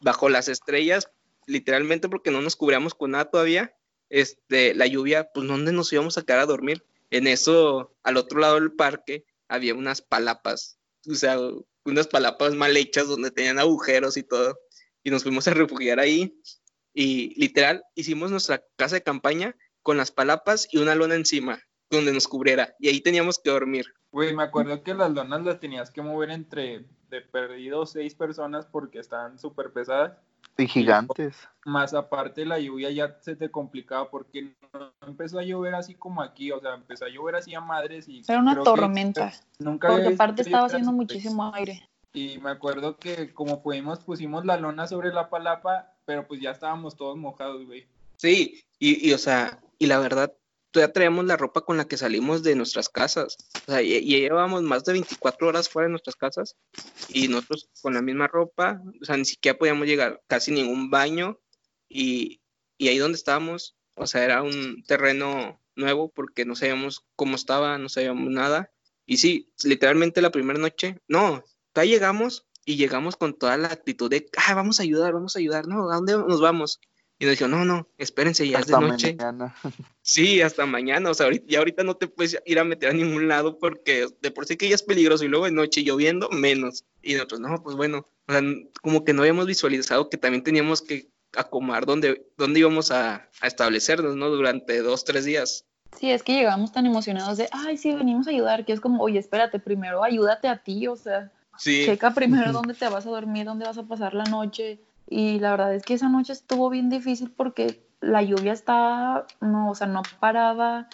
[0.00, 1.10] bajo las estrellas,
[1.46, 3.74] literalmente porque no nos cubríamos con nada todavía,
[4.10, 6.84] este, la lluvia, pues ¿dónde nos íbamos a quedar a dormir?
[7.10, 11.38] En eso, al otro lado del parque, había unas palapas, o sea,
[11.84, 14.58] unas palapas mal hechas donde tenían agujeros y todo.
[15.02, 16.38] Y nos fuimos a refugiar ahí
[16.92, 22.12] y literal hicimos nuestra casa de campaña con las palapas y una lona encima donde
[22.12, 23.86] nos cubriera y ahí teníamos que dormir.
[24.12, 28.66] Güey, me acuerdo que las lonas las tenías que mover entre de perdido seis personas
[28.66, 30.18] porque estaban súper pesadas.
[30.56, 31.48] Y gigantes.
[31.64, 36.22] Más aparte la lluvia ya se te complicaba porque no empezó a llover así como
[36.22, 40.02] aquí, o sea, empezó a llover así a madres y Era una tormenta, nunca porque
[40.02, 41.88] había visto aparte estaba haciendo muchísimo aire.
[42.12, 46.50] Y me acuerdo que como pudimos pusimos la lona sobre la palapa, pero pues ya
[46.50, 47.86] estábamos todos mojados, güey.
[48.16, 50.32] Sí, y, y, o sea, y la verdad,
[50.70, 53.36] todavía traíamos la ropa con la que salimos de nuestras casas.
[53.66, 56.56] O sea, y, y llevábamos más de 24 horas fuera de nuestras casas
[57.08, 61.38] y nosotros con la misma ropa, o sea, ni siquiera podíamos llegar casi ningún baño
[61.88, 62.40] y,
[62.78, 67.78] y ahí donde estábamos, o sea, era un terreno nuevo porque no sabíamos cómo estaba,
[67.78, 68.70] no sabíamos nada.
[69.06, 74.08] Y sí, literalmente la primera noche, no, todavía llegamos y llegamos con toda la actitud
[74.08, 76.80] de, ah, vamos a ayudar, vamos a ayudar, no, ¿a dónde nos vamos?
[77.20, 79.14] Y nos dijo, no, no, espérense, ya Hasta es de noche.
[79.14, 79.54] mañana.
[80.02, 81.10] Sí, hasta mañana.
[81.10, 84.08] O sea, ahorita, ya ahorita no te puedes ir a meter a ningún lado porque
[84.22, 86.84] de por sí que ya es peligroso y luego de noche lloviendo, menos.
[87.02, 88.42] Y nosotros, no, pues bueno, o sea,
[88.82, 93.46] como que no habíamos visualizado que también teníamos que acomodar dónde, dónde íbamos a, a
[93.46, 94.30] establecernos, ¿no?
[94.30, 95.66] Durante dos, tres días.
[95.96, 99.02] Sí, es que llegamos tan emocionados de, ay, sí, venimos a ayudar, que es como,
[99.02, 103.10] oye, espérate, primero ayúdate a ti, o sea, Sí, checa primero dónde te vas a
[103.10, 104.80] dormir, dónde vas a pasar la noche.
[105.10, 109.70] Y la verdad es que esa noche estuvo bien difícil porque la lluvia estaba, no,
[109.70, 110.88] o sea, no paraba,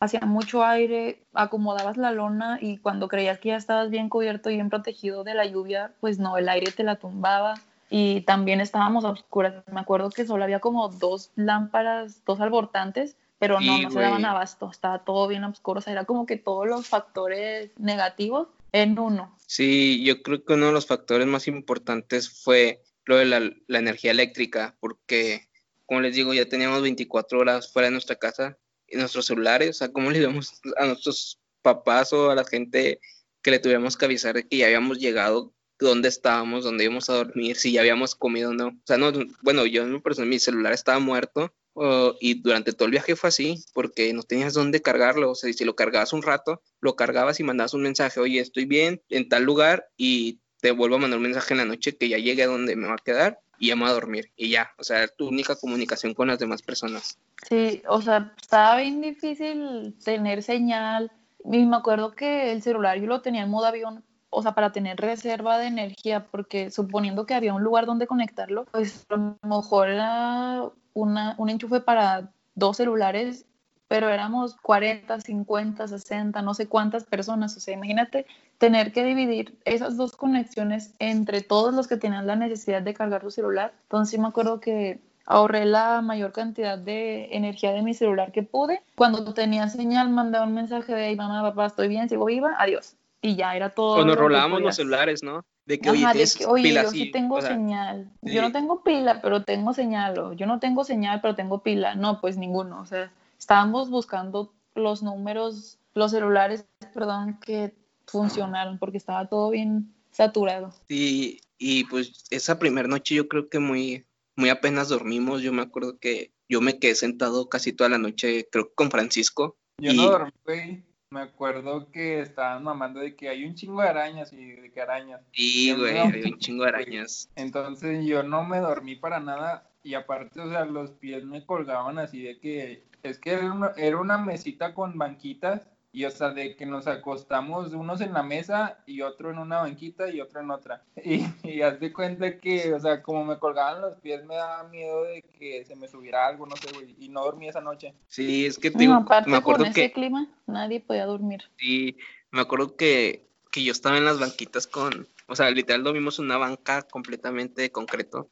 [0.00, 4.54] hacía mucho aire, acomodabas la lona y cuando creías que ya estabas bien cubierto y
[4.56, 7.54] bien protegido de la lluvia, pues no, el aire te la tumbaba.
[7.92, 9.54] Y también estábamos a oscuras.
[9.72, 14.00] Me acuerdo que solo había como dos lámparas, dos albortantes, pero no, Sí, no se
[14.00, 14.30] daban güey.
[14.30, 15.78] abasto, estaba todo bien oscuro.
[15.78, 19.34] O sea, era como que todos los factores negativos en uno.
[19.46, 23.78] sí, yo creo que uno de los factores más importantes fue lo de la, la
[23.78, 25.48] energía eléctrica, porque,
[25.86, 29.72] como les digo, ya teníamos 24 horas fuera de nuestra casa y nuestros celulares, o
[29.74, 33.00] sea, ¿cómo le íbamos a nuestros papás o a la gente
[33.42, 37.14] que le tuviéramos que avisar de que ya habíamos llegado, dónde estábamos, dónde íbamos a
[37.14, 38.68] dormir, si ya habíamos comido o no?
[38.68, 42.72] O sea, no, bueno, yo en mi persona, mi celular estaba muerto o- y durante
[42.72, 46.12] todo el viaje fue así, porque no tenías dónde cargarlo, o sea, si lo cargabas
[46.12, 50.40] un rato, lo cargabas y mandabas un mensaje, oye, estoy bien en tal lugar y
[50.60, 52.86] te vuelvo a mandar un mensaje en la noche que ya llegue a donde me
[52.86, 55.56] va a quedar y ya me voy a dormir y ya, o sea, tu única
[55.56, 57.18] comunicación con las demás personas.
[57.48, 61.10] Sí, o sea, estaba bien difícil tener señal.
[61.44, 64.72] Y me acuerdo que el celular yo lo tenía en modo avión, o sea, para
[64.72, 69.38] tener reserva de energía, porque suponiendo que había un lugar donde conectarlo, pues a lo
[69.42, 73.46] mejor era una, un enchufe para dos celulares
[73.90, 77.56] pero éramos 40, 50, 60, no sé cuántas personas.
[77.56, 78.24] O sea, imagínate
[78.58, 83.22] tener que dividir esas dos conexiones entre todos los que tenían la necesidad de cargar
[83.22, 83.72] su celular.
[83.82, 88.44] Entonces, sí me acuerdo que ahorré la mayor cantidad de energía de mi celular que
[88.44, 88.80] pude.
[88.94, 92.94] Cuando tenía señal, mandaba un mensaje de, mamá, papá, estoy bien, sigo viva, adiós.
[93.22, 93.96] Y ya era todo.
[93.96, 95.44] Cuando rolábamos los celulares, ¿no?
[95.66, 98.08] De que, oye, yo sí tengo señal.
[98.22, 100.16] Yo no tengo pila, pero tengo señal.
[100.20, 101.96] O yo no tengo señal, pero tengo pila.
[101.96, 102.80] No, pues ninguno.
[102.80, 107.74] O sea, estábamos buscando los números, los celulares, perdón, que
[108.06, 110.72] funcionaron, porque estaba todo bien saturado.
[110.88, 114.04] Sí, y pues esa primera noche yo creo que muy,
[114.36, 115.42] muy apenas dormimos.
[115.42, 118.90] Yo me acuerdo que yo me quedé sentado casi toda la noche, creo que con
[118.90, 119.56] Francisco.
[119.78, 124.32] Yo no dormí, Me acuerdo que estaban mamando de que hay un chingo de arañas
[124.34, 125.22] y de que arañas.
[125.32, 127.30] Sí, güey, hay un chingo de arañas.
[127.36, 131.98] Entonces yo no me dormí para nada y aparte, o sea, los pies me colgaban
[131.98, 136.30] así de que es que era una, era una mesita con banquitas y o sea,
[136.30, 140.40] de que nos acostamos unos en la mesa y otro en una banquita y otro
[140.40, 140.84] en otra.
[141.04, 144.68] Y, y haz de cuenta que, o sea, como me colgaban los pies, me daba
[144.68, 147.94] miedo de que se me subiera algo, no sé, güey, y no dormí esa noche.
[148.06, 149.84] Sí, es que te me acuerdo con que...
[149.84, 151.42] ese clima nadie podía dormir.
[151.56, 151.96] Sí,
[152.30, 156.36] me acuerdo que, que yo estaba en las banquitas con, o sea, literal dormimos una
[156.36, 158.28] banca completamente de concreto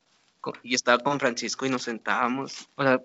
[0.63, 3.01] y estaba con Francisco y nos sentábamos, o sea,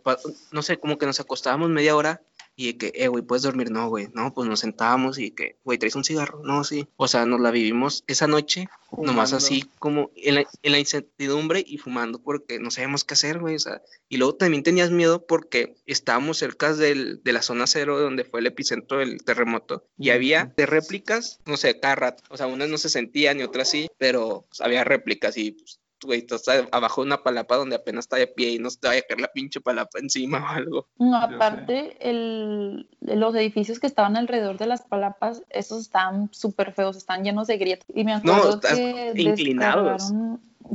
[0.51, 2.21] no sé, como que nos acostábamos media hora
[2.55, 3.71] y de que, eh, güey, ¿puedes dormir?
[3.71, 6.41] No, güey, no, pues nos sentábamos y que, güey, ¿traes un cigarro?
[6.43, 6.87] No, sí.
[6.97, 11.63] O sea, nos la vivimos esa noche, nomás así como en la, en la, incertidumbre
[11.65, 15.25] y fumando porque no sabíamos qué hacer, güey, o sea, y luego también tenías miedo
[15.25, 20.11] porque estábamos cerca del, de la zona cero donde fue el epicentro del terremoto y
[20.11, 23.69] había de réplicas, no sé, cada rato, o sea, unas no se sentían y otras
[23.69, 28.05] sí, pero pues, había réplicas y pues, güey, estás abajo de una palapa donde apenas
[28.05, 30.47] está de pie y no se te vaya a caer la pinche palapa encima o
[30.47, 30.87] algo.
[30.97, 36.97] No, aparte, el, los edificios que estaban alrededor de las palapas, esos estaban súper feos,
[36.97, 37.87] están llenos de grietas.
[37.93, 40.11] Y me acuerdo que inclinados.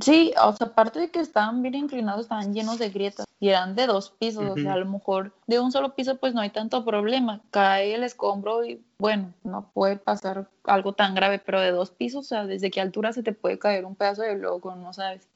[0.00, 3.74] Sí, o sea, aparte de que estaban bien inclinados, estaban llenos de grietas y eran
[3.74, 6.50] de dos pisos, o sea, a lo mejor de un solo piso pues no hay
[6.50, 11.70] tanto problema, cae el escombro y bueno, no puede pasar algo tan grave, pero de
[11.70, 14.74] dos pisos, o sea, desde qué altura se te puede caer un pedazo de loco,
[14.74, 15.28] no sabes.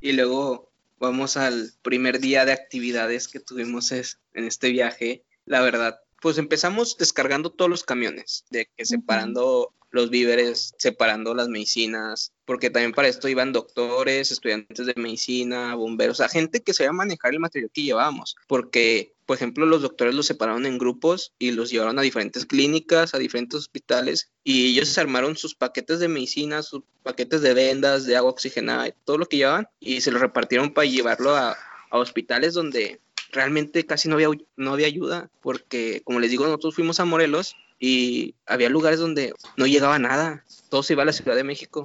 [0.00, 5.60] Y luego vamos al primer día de actividades que tuvimos es, en este viaje, la
[5.60, 12.32] verdad, pues empezamos descargando todos los camiones, de que separando los víveres, separando las medicinas,
[12.44, 16.92] porque también para esto iban doctores, estudiantes de medicina, bomberos, o sea, gente que sabía
[16.92, 21.52] manejar el material que llevábamos, porque, por ejemplo, los doctores los separaron en grupos y
[21.52, 26.62] los llevaron a diferentes clínicas, a diferentes hospitales, y ellos armaron sus paquetes de medicina,
[26.62, 30.72] sus paquetes de vendas, de agua oxigenada, todo lo que llevaban, y se los repartieron
[30.72, 31.56] para llevarlo a,
[31.90, 33.00] a hospitales donde
[33.32, 37.56] realmente casi no había, no había ayuda, porque como les digo, nosotros fuimos a Morelos
[37.80, 41.84] y había lugares donde no llegaba nada, todo se iba a la Ciudad de México.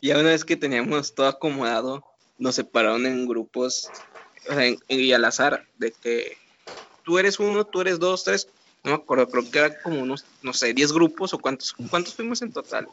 [0.00, 2.02] Y una vez que teníamos todo acomodado,
[2.38, 3.90] nos separaron en grupos
[4.48, 6.36] o sea, y al azar, de que
[7.02, 8.48] tú eres uno, tú eres dos, tres,
[8.84, 12.14] no me acuerdo, creo que eran como unos, no sé, diez grupos o cuántos, cuántos
[12.14, 12.88] fuimos en total.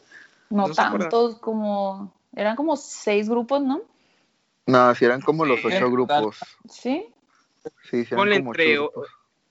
[0.50, 3.82] No, tantos, como, eran como seis grupos, ¿no?
[4.66, 6.38] No, si eran como los ocho grupos.
[6.70, 7.06] ¿Sí?
[7.90, 8.78] Sí, entre,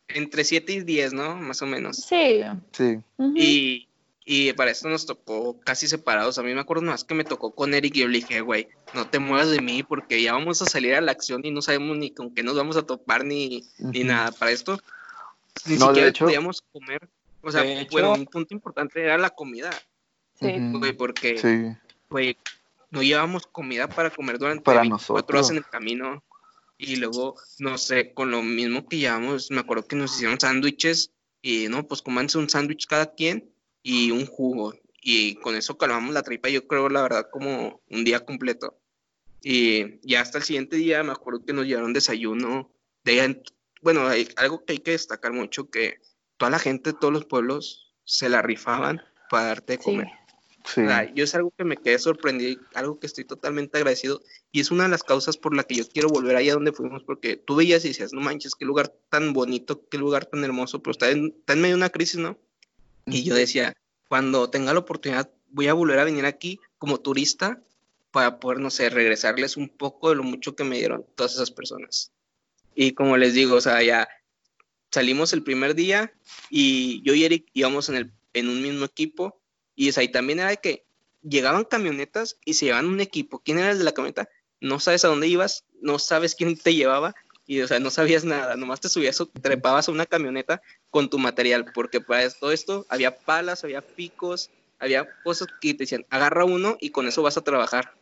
[0.07, 1.35] entre 7 y 10, ¿no?
[1.35, 1.97] Más o menos.
[1.97, 2.41] Sí.
[2.71, 2.99] Sí.
[3.35, 3.87] y,
[4.25, 6.37] y, para esto nos tocó casi separados.
[6.37, 8.67] A mí me acuerdo más que me tocó con Eric y yo le dije, güey,
[8.93, 11.61] no te muevas de mí porque ya vamos a salir a la acción y no
[11.61, 14.31] sabemos ni con qué nos vamos a topar ni, ni nada.
[14.31, 14.79] Para esto,
[15.65, 17.07] ni siquiera podíamos comer.
[17.41, 19.69] O sea, bueno, un punto importante era la comida.
[20.39, 20.51] Sí.
[20.57, 21.75] Güey, porque, sí.
[22.09, 22.37] güey,
[22.89, 26.23] no llevábamos comida para comer durante para 24 horas en el camino.
[26.85, 31.13] Y luego, no sé, con lo mismo que llevamos, me acuerdo que nos hicieron sándwiches
[31.41, 34.73] y no, pues comanse un sándwich cada quien y un jugo.
[35.01, 38.77] Y con eso calmamos la tripa, yo creo, la verdad, como un día completo.
[39.41, 42.69] Y ya hasta el siguiente día me acuerdo que nos llevaron desayuno.
[43.05, 43.41] De
[43.81, 45.99] bueno, hay algo que hay que destacar mucho, que
[46.37, 50.07] toda la gente de todos los pueblos se la rifaban para darte de comer
[51.13, 54.83] yo es algo que me quedé sorprendido, algo que estoy totalmente agradecido y es una
[54.83, 57.83] de las causas por la que yo quiero volver allá donde fuimos porque tú veías
[57.85, 61.35] y decías, no manches, qué lugar tan bonito, qué lugar tan hermoso, pero está en,
[61.37, 62.37] está en medio de una crisis, ¿no?
[63.05, 63.73] Y yo decía,
[64.07, 67.61] cuando tenga la oportunidad voy a volver a venir aquí como turista
[68.11, 71.51] para poder, no sé, regresarles un poco de lo mucho que me dieron todas esas
[71.51, 72.11] personas.
[72.75, 74.07] Y como les digo, o sea, ya
[74.91, 76.13] salimos el primer día
[76.49, 79.42] y yo y Eric íbamos en, el, en un mismo equipo
[79.75, 80.85] y es ahí también era de que
[81.21, 83.39] llegaban camionetas y se llevaban un equipo.
[83.39, 84.29] ¿Quién era el de la camioneta?
[84.59, 87.15] No sabes a dónde ibas, no sabes quién te llevaba
[87.45, 91.09] y, o sea, no sabías nada, nomás te subías o trepabas a una camioneta con
[91.09, 94.49] tu material, porque para todo esto había palas, había picos,
[94.79, 97.93] había cosas que te decían, agarra uno y con eso vas a trabajar.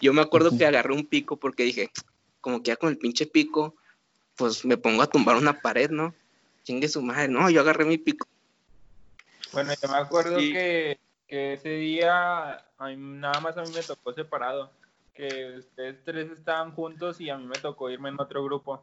[0.00, 1.90] Yo me acuerdo que agarré un pico porque dije,
[2.40, 3.76] como que ya con el pinche pico,
[4.36, 6.14] pues me pongo a tumbar una pared, ¿no?
[6.64, 8.26] Chingue su madre, no, yo agarré mi pico.
[9.54, 10.98] Bueno, yo me acuerdo que,
[11.28, 14.70] que, ese día, a mí, nada más a mí me tocó separado
[15.14, 18.82] que ustedes tres estaban juntos y a mí me tocó irme en otro grupo.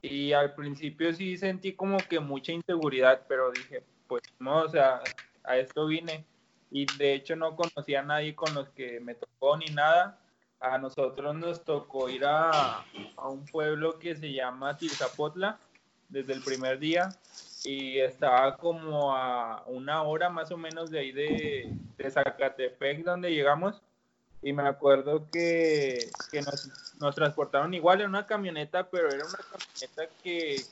[0.00, 5.02] Y al principio sí sentí como que mucha inseguridad, pero dije, pues no, o sea,
[5.44, 6.24] a esto vine.
[6.70, 10.18] Y de hecho no conocía a nadie con los que me tocó ni nada.
[10.58, 12.78] A nosotros nos tocó ir a,
[13.16, 15.58] a un pueblo que se llama Tizapotla
[16.08, 17.10] desde el primer día
[17.66, 23.32] y estaba como a una hora más o menos de ahí de, de Zacatepec donde
[23.32, 23.82] llegamos
[24.40, 29.38] y me acuerdo que, que nos, nos, transportaron igual en una camioneta, pero era una
[29.38, 30.62] camioneta que,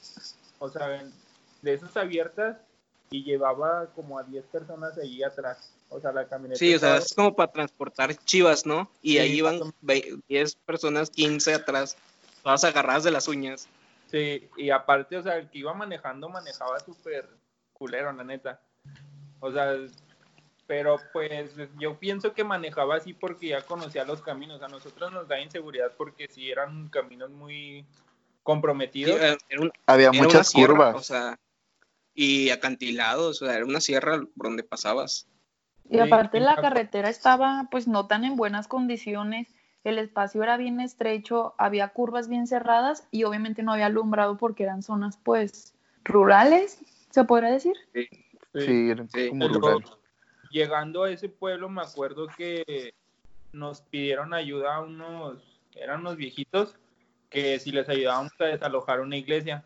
[0.60, 1.02] o sea,
[1.62, 2.58] de esas abiertas
[3.10, 5.72] y llevaba como a 10 personas allí atrás.
[5.88, 6.58] O sea, la camioneta.
[6.58, 8.88] Sí, o sea, es como para transportar chivas, ¿no?
[9.02, 11.96] Y sí, ahí iban 10 personas, 15 atrás,
[12.42, 13.66] todas agarradas de las uñas.
[14.14, 17.28] Sí, y aparte, o sea, el que iba manejando manejaba súper
[17.72, 18.60] culero, la neta.
[19.40, 19.74] O sea,
[20.68, 21.50] pero pues
[21.80, 24.62] yo pienso que manejaba así porque ya conocía los caminos.
[24.62, 27.84] A nosotros nos da inseguridad porque sí eran caminos muy
[28.44, 29.20] comprometidos.
[29.20, 30.94] Sí, Había muchas sierra, curvas.
[30.94, 31.40] O sea,
[32.14, 35.26] y acantilados, o sea, era una sierra por donde pasabas.
[35.90, 39.53] Y aparte la carretera estaba pues no tan en buenas condiciones,
[39.84, 44.64] el espacio era bien estrecho, había curvas bien cerradas y obviamente no había alumbrado porque
[44.64, 45.74] eran zonas pues
[46.04, 46.80] rurales,
[47.10, 47.74] ¿se podría decir?
[47.92, 48.08] Sí,
[48.54, 49.84] Sí, era como rural.
[50.50, 52.94] Llegando a ese pueblo me acuerdo que
[53.52, 56.76] nos pidieron ayuda a unos, eran unos viejitos,
[57.28, 59.64] que si les ayudábamos a desalojar una iglesia.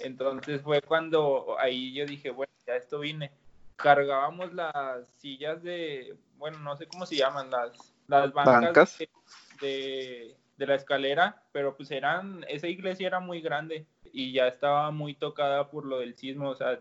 [0.00, 3.32] Entonces fue cuando ahí yo dije, bueno, ya esto vine.
[3.76, 8.98] Cargábamos las sillas de, bueno, no sé cómo se llaman, las, las bancas, Bancas.
[8.98, 9.08] De,
[9.60, 14.90] de, de la escalera, pero pues eran, esa iglesia era muy grande y ya estaba
[14.90, 16.80] muy tocada por lo del sismo, o sea,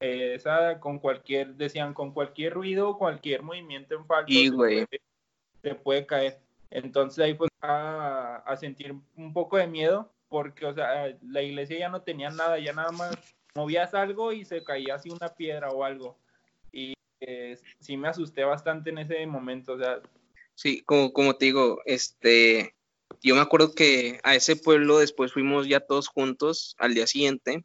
[0.00, 4.88] esa con cualquier, decían, con cualquier ruido, cualquier movimiento en falso, Y, se, puede,
[5.62, 6.38] se puede caer.
[6.70, 11.78] Entonces ahí pues a, a sentir un poco de miedo porque, o sea, la iglesia
[11.78, 13.18] ya no tenía nada, ya nada más
[13.54, 16.16] movías algo y se caía así una piedra o algo.
[16.72, 20.00] Y eh, sí me asusté bastante en ese momento, o sea,
[20.62, 22.74] Sí, como, te digo, este,
[23.22, 27.64] yo me acuerdo que a ese pueblo después fuimos ya todos juntos al día siguiente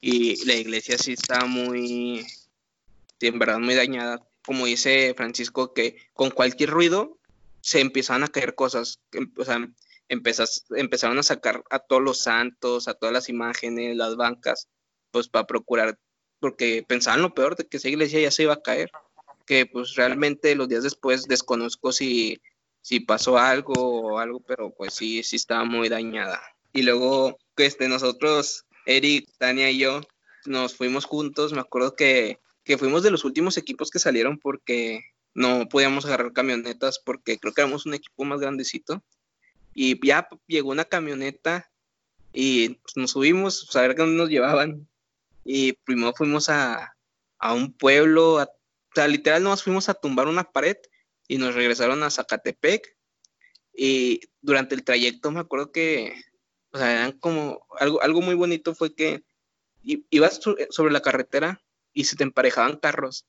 [0.00, 2.24] y la iglesia sí estaba muy,
[3.18, 4.24] en verdad muy dañada.
[4.44, 7.18] Como dice Francisco, que con cualquier ruido
[7.62, 9.68] se empezaban a caer cosas, em- o sea,
[10.08, 14.68] empezas, empezaron a sacar a todos los santos, a todas las imágenes, las bancas,
[15.10, 15.98] pues para procurar,
[16.38, 18.92] porque pensaban lo peor de que esa iglesia ya se iba a caer
[19.46, 22.40] que pues realmente los días después desconozco si,
[22.82, 26.42] si pasó algo o algo, pero pues sí, sí estaba muy dañada.
[26.72, 30.02] Y luego, este, nosotros, Eric, Tania y yo,
[30.44, 35.00] nos fuimos juntos, me acuerdo que, que fuimos de los últimos equipos que salieron porque
[35.34, 39.02] no podíamos agarrar camionetas porque creo que éramos un equipo más grandecito.
[39.74, 41.70] Y ya llegó una camioneta
[42.32, 44.88] y pues, nos subimos a ver dónde nos llevaban.
[45.44, 46.96] Y primero fuimos a,
[47.38, 48.48] a un pueblo, a
[48.96, 50.76] sea, literal nos fuimos a tumbar una pared
[51.28, 52.96] y nos regresaron a Zacatepec.
[53.74, 56.14] Y durante el trayecto me acuerdo que,
[56.72, 59.24] o sea, eran como, algo, algo muy bonito fue que
[60.10, 63.26] ibas so- sobre la carretera y se te emparejaban carros.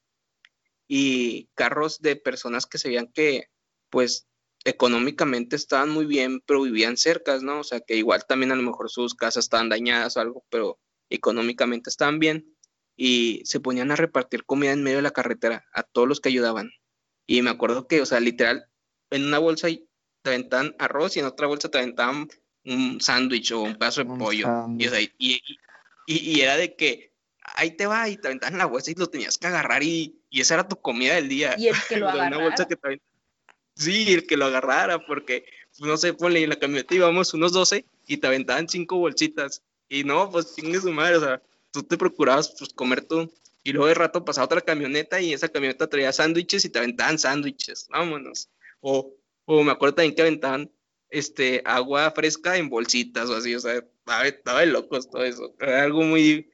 [0.87, 3.49] Y carros de personas que se veían que,
[3.89, 4.27] pues,
[4.65, 7.59] económicamente estaban muy bien, pero vivían cercas, ¿no?
[7.61, 10.79] O sea, que igual también a lo mejor sus casas estaban dañadas o algo, pero
[11.09, 12.56] económicamente estaban bien
[12.97, 16.29] y se ponían a repartir comida en medio de la carretera a todos los que
[16.29, 16.71] ayudaban.
[17.27, 18.65] Y me acuerdo que, o sea, literal,
[19.11, 19.85] en una bolsa y-
[20.23, 22.27] te aventaban arroz y en otra bolsa te aventaban
[22.65, 24.47] un sándwich o un pedazo de Un pollo.
[24.77, 25.41] Y, o sea, y,
[26.07, 27.13] y- era de que
[27.55, 30.41] ahí te va y te aventaban la bolsa y lo tenías que agarrar y, y
[30.41, 31.55] esa era tu comida del día.
[31.57, 32.67] Y el que lo sea, una bolsa agarrara.
[32.67, 33.01] que te
[33.75, 35.45] Sí, el que lo agarrara, porque,
[35.79, 39.61] no sé, ponle en la camioneta íbamos unos 12 y te aventaban cinco bolsitas.
[39.87, 41.41] Y no, pues chingue su madre, o sea,
[41.81, 43.31] tú te procurabas pues, comer tú.
[43.63, 47.19] Y luego de rato pasaba otra camioneta y esa camioneta traía sándwiches y te aventaban
[47.19, 47.87] sándwiches.
[47.89, 48.49] Vámonos.
[48.79, 49.13] O,
[49.45, 50.71] o me acuerdo también que aventaban
[51.09, 55.53] este, agua fresca en bolsitas o así, o sea, estaba, estaba de locos todo eso.
[55.59, 56.49] Era algo muy,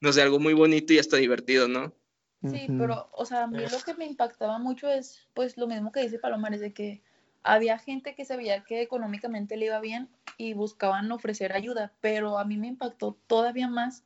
[0.00, 1.94] no sé, algo muy bonito y hasta divertido, ¿no?
[2.42, 5.90] Sí, pero, o sea, a mí lo que me impactaba mucho es, pues, lo mismo
[5.90, 7.02] que dice Palomares, de que,
[7.42, 12.38] había gente que se veía que económicamente le iba bien y buscaban ofrecer ayuda, pero
[12.38, 14.04] a mí me impactó todavía más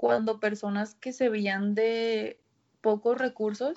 [0.00, 2.40] cuando personas que se veían de
[2.80, 3.74] pocos recursos,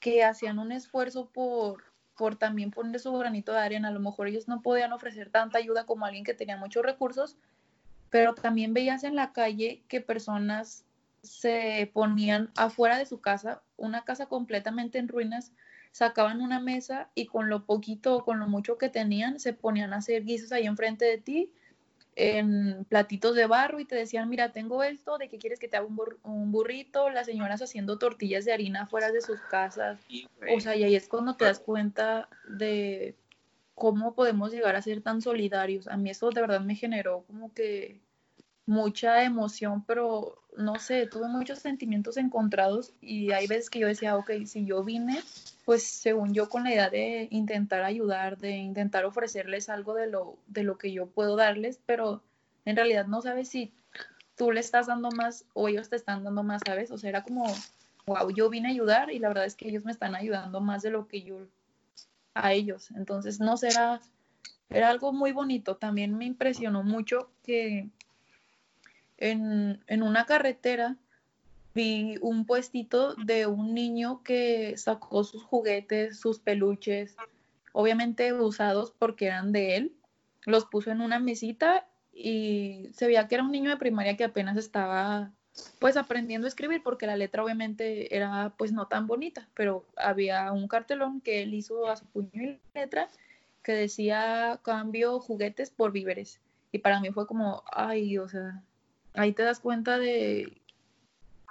[0.00, 1.84] que hacían un esfuerzo por,
[2.16, 5.58] por también poner su granito de arena, a lo mejor ellos no podían ofrecer tanta
[5.58, 7.36] ayuda como alguien que tenía muchos recursos,
[8.10, 10.84] pero también veías en la calle que personas
[11.22, 15.52] se ponían afuera de su casa, una casa completamente en ruinas,
[15.92, 19.92] sacaban una mesa y con lo poquito o con lo mucho que tenían se ponían
[19.92, 21.52] a hacer guisos ahí enfrente de ti
[22.18, 25.76] en platitos de barro y te decían, mira, tengo esto, ¿de qué quieres que te
[25.76, 27.10] haga un, burrito?
[27.10, 30.00] Las señoras haciendo tortillas de harina fuera de sus casas.
[30.52, 33.14] o sea, y ahí es cuando te das cuenta de
[33.76, 35.86] cómo podemos llegar a ser tan solidarios.
[35.86, 38.00] A mí eso de verdad me generó como que
[38.66, 44.16] mucha emoción, pero no sé, tuve muchos sentimientos encontrados y hay veces que yo decía,
[44.16, 45.22] ok, si yo vine,
[45.68, 50.38] pues según yo con la idea de intentar ayudar, de intentar ofrecerles algo de lo,
[50.46, 52.22] de lo que yo puedo darles, pero
[52.64, 53.70] en realidad no sabes si
[54.34, 56.90] tú le estás dando más o ellos te están dando más, ¿sabes?
[56.90, 57.44] O sea, era como,
[58.06, 60.80] wow, yo vine a ayudar y la verdad es que ellos me están ayudando más
[60.80, 61.36] de lo que yo
[62.32, 62.90] a ellos.
[62.92, 64.00] Entonces, no será,
[64.70, 65.76] era algo muy bonito.
[65.76, 67.90] También me impresionó mucho que
[69.18, 70.96] en, en una carretera
[71.78, 77.16] vi un puestito de un niño que sacó sus juguetes, sus peluches,
[77.72, 79.92] obviamente usados porque eran de él,
[80.44, 84.24] los puso en una mesita y se veía que era un niño de primaria que
[84.24, 85.30] apenas estaba
[85.78, 90.50] pues aprendiendo a escribir porque la letra obviamente era pues no tan bonita, pero había
[90.50, 93.08] un cartelón que él hizo a su puño y letra
[93.62, 96.40] que decía cambio juguetes por víveres
[96.72, 98.64] y para mí fue como, ay, o sea,
[99.14, 100.60] ahí te das cuenta de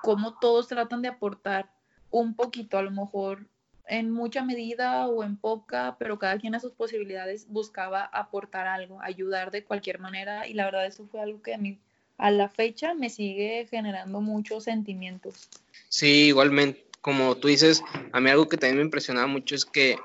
[0.02, 1.72] cómo todos tratan de aportar
[2.12, 3.46] un poquito, a lo mejor
[3.88, 9.02] en mucha medida o en poca, pero cada quien a sus posibilidades buscaba aportar algo,
[9.02, 11.80] ayudar de cualquier manera y la verdad eso fue algo que a mí
[12.18, 15.50] a la fecha me sigue generando muchos sentimientos.
[15.88, 19.98] Sí, igualmente, como tú dices, a mí algo que también me impresionaba mucho es que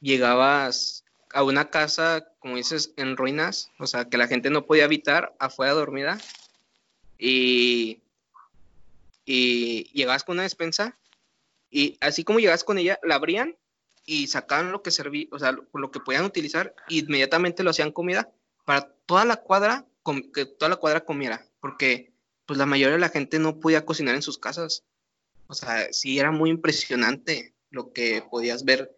[0.00, 4.84] llegabas a una casa, como dices, en ruinas, o sea, que la gente no podía
[4.84, 6.18] habitar afuera dormida
[7.18, 8.00] y,
[9.24, 10.98] y llegabas con una despensa
[11.70, 13.56] y así como llegabas con ella, la abrían
[14.04, 17.92] y sacaban lo que servía, o sea, lo, que podían utilizar e inmediatamente lo hacían
[17.92, 18.30] comida
[18.64, 19.86] para toda la cuadra,
[20.34, 22.12] que toda la cuadra comiera, porque
[22.46, 24.84] pues la mayoría de la gente no podía cocinar en sus casas.
[25.46, 28.94] O sea, sí era muy impresionante lo que podías ver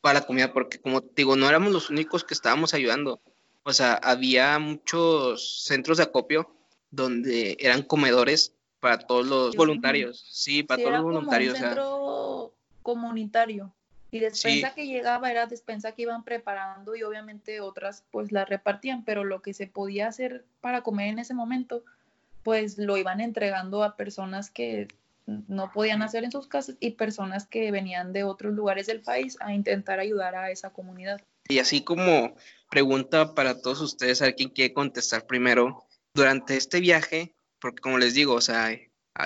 [0.00, 3.20] para la comida, porque como digo, no éramos los únicos que estábamos ayudando.
[3.64, 6.54] O sea, había muchos centros de acopio
[6.90, 10.26] donde eran comedores para todos los voluntarios.
[10.28, 11.54] Sí, para todos los voluntarios.
[11.54, 13.72] Como un centro comunitario.
[14.10, 19.04] Y despensa que llegaba era despensa que iban preparando y obviamente otras pues la repartían,
[19.04, 21.84] pero lo que se podía hacer para comer en ese momento
[22.42, 24.88] pues lo iban entregando a personas que
[25.26, 29.38] no podían hacer en sus casas y personas que venían de otros lugares del país
[29.40, 31.22] a intentar ayudar a esa comunidad.
[31.48, 32.34] Y así como
[32.68, 37.32] pregunta para todos ustedes, a ver quién quiere contestar primero durante este viaje,
[37.62, 38.76] porque como les digo, o sea,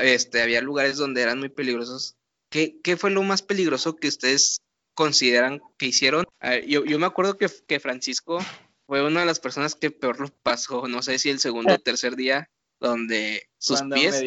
[0.02, 2.16] este, había lugares donde eran muy peligrosos.
[2.50, 4.60] ¿Qué, qué fue lo más peligroso que ustedes
[4.94, 6.26] consideran que hicieron?
[6.66, 8.38] yo, yo, me acuerdo que, que, Francisco
[8.86, 11.78] fue una de las personas que peor lo pasó, no sé si el segundo o
[11.78, 14.22] tercer día, donde sus pies...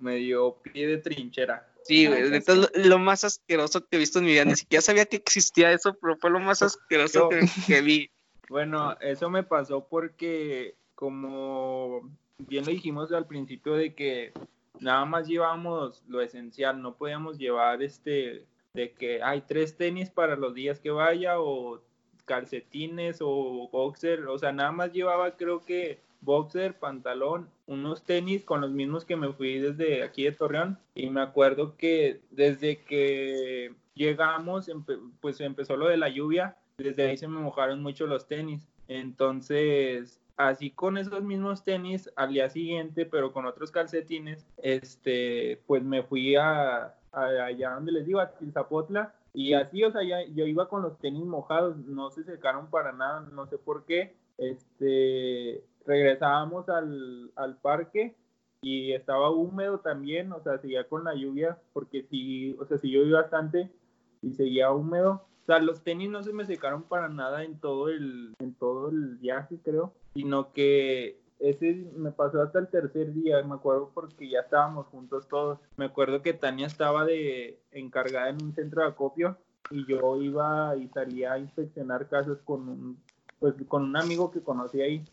[0.00, 1.68] Me dio, pie de trinchera.
[1.84, 4.44] Sí, güey, lo, lo, más asqueroso que he visto en mi vida.
[4.44, 8.10] Ni siquiera sabía que existía eso, pero fue lo más asqueroso que, que vi.
[8.48, 12.02] Bueno, eso me pasó porque como
[12.48, 14.32] bien lo dijimos al principio de que
[14.80, 20.34] nada más llevábamos lo esencial, no podíamos llevar este de que hay tres tenis para
[20.34, 21.80] los días que vaya o
[22.24, 28.60] calcetines o boxer, o sea, nada más llevaba creo que boxer, pantalón, unos tenis con
[28.60, 33.74] los mismos que me fui desde aquí de Torreón y me acuerdo que desde que
[33.94, 34.70] llegamos
[35.20, 38.66] pues empezó lo de la lluvia, desde ahí se me mojaron mucho los tenis.
[38.88, 45.82] Entonces, así con esos mismos tenis al día siguiente, pero con otros calcetines, este, pues
[45.82, 50.68] me fui a, allá donde les digo, a Zapotla, y así, o sea, yo iba
[50.68, 56.68] con los tenis mojados, no se secaron para nada, no sé por qué, este, regresábamos
[56.68, 58.14] al, al parque
[58.60, 62.90] y estaba húmedo también, o sea, seguía con la lluvia, porque sí, o sea, sí
[62.90, 63.70] llovió bastante
[64.22, 67.88] y seguía húmedo, o sea, los tenis no se me secaron para nada en todo
[67.88, 73.42] el, en todo el viaje, creo sino que ese me pasó hasta el tercer día,
[73.42, 75.58] me acuerdo porque ya estábamos juntos todos.
[75.76, 79.36] Me acuerdo que Tania estaba de encargada en un centro de acopio
[79.70, 83.02] y yo iba y salía a inspeccionar casas con un,
[83.40, 85.04] pues, con un amigo que conocí ahí,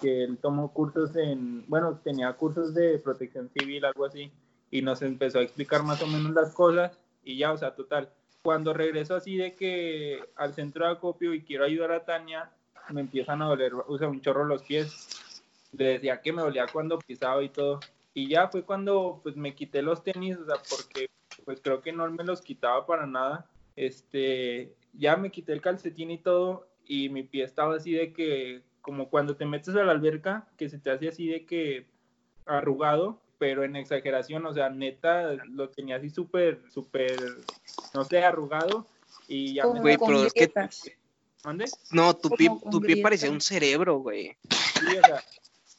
[0.00, 4.32] que él tomó cursos en, bueno, tenía cursos de protección civil, algo así,
[4.70, 8.08] y nos empezó a explicar más o menos las cosas y ya, o sea, total.
[8.42, 12.50] Cuando regreso así de que al centro de acopio y quiero ayudar a Tania,
[12.90, 15.32] me empiezan a doler, o sea, un chorro los pies.
[15.72, 17.80] Le decía que me dolía cuando pisaba y todo.
[18.14, 21.08] Y ya fue cuando pues me quité los tenis, o sea, porque
[21.44, 23.46] pues creo que no me los quitaba para nada.
[23.76, 28.62] Este, ya me quité el calcetín y todo y mi pie estaba así de que
[28.80, 31.86] como cuando te metes a la alberca, que se te hace así de que
[32.46, 37.16] arrugado, pero en exageración, o sea, neta, lo tenía así súper, súper,
[37.94, 38.86] no sé, arrugado
[39.26, 39.80] y ya me...
[39.80, 40.52] Güey, pero es que...
[41.90, 44.36] No, tu pie, tu pie parecía un cerebro, güey.
[44.50, 45.24] Sí, o sea,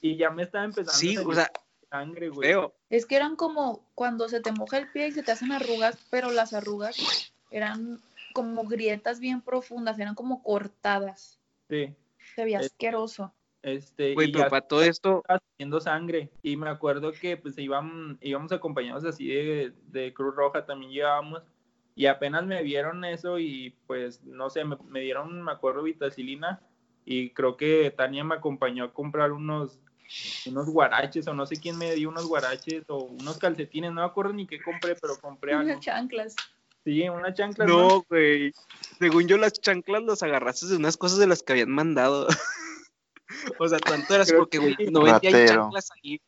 [0.02, 1.52] y ya me estaba empezando sí, a o sea,
[1.88, 2.52] sangre, güey.
[2.90, 6.00] Es que eran como cuando se te moja el pie y se te hacen arrugas,
[6.10, 8.02] pero las arrugas eran
[8.34, 11.38] como grietas bien profundas, eran como cortadas.
[11.70, 11.94] Sí.
[12.36, 13.32] Se veía asqueroso.
[13.64, 15.24] Este, Güey, pero para todo esto.
[15.28, 16.30] Haciendo sangre.
[16.42, 21.44] Y me acuerdo que pues iban, íbamos acompañados así de, de Cruz Roja, también llevábamos.
[21.96, 26.62] Y apenas me vieron eso y pues no sé, me, me, dieron, me acuerdo, vitacilina.
[27.06, 29.80] Y creo que Tania me acompañó a comprar unos,
[30.46, 33.92] unos guaraches o no sé quién me dio unos guaraches o unos calcetines.
[33.92, 35.66] No me acuerdo ni qué compré, pero compré algo.
[35.66, 36.36] Unas chanclas.
[36.84, 37.66] Sí, una chancla.
[37.66, 38.54] No, güey.
[38.98, 42.28] Según yo, las chanclas las agarraste de unas cosas de las que habían mandado.
[43.60, 46.22] o sea, tanto eras porque, güey, no vendían chanclas ahí.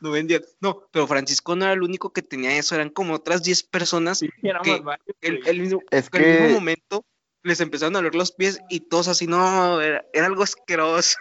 [0.00, 0.42] No vendían.
[0.60, 2.74] No, pero Francisco no era el único que tenía eso.
[2.74, 6.18] Eran como otras 10 personas sí, que varios, el, mismo, Es que...
[6.18, 7.04] al mismo momento
[7.42, 11.16] les empezaron a doler los pies y todos así, no, era, era algo asqueroso.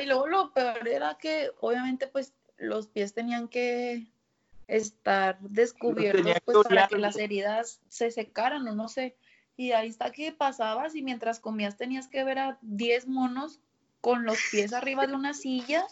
[0.00, 4.06] Y luego lo peor era que, obviamente, pues los pies tenían que
[4.68, 9.16] estar descubiertos pues, para que las heridas se secaran o no sé.
[9.56, 13.58] Y ahí está que pasabas y mientras comías tenías que ver a 10 monos
[14.00, 15.86] con los pies arriba de una silla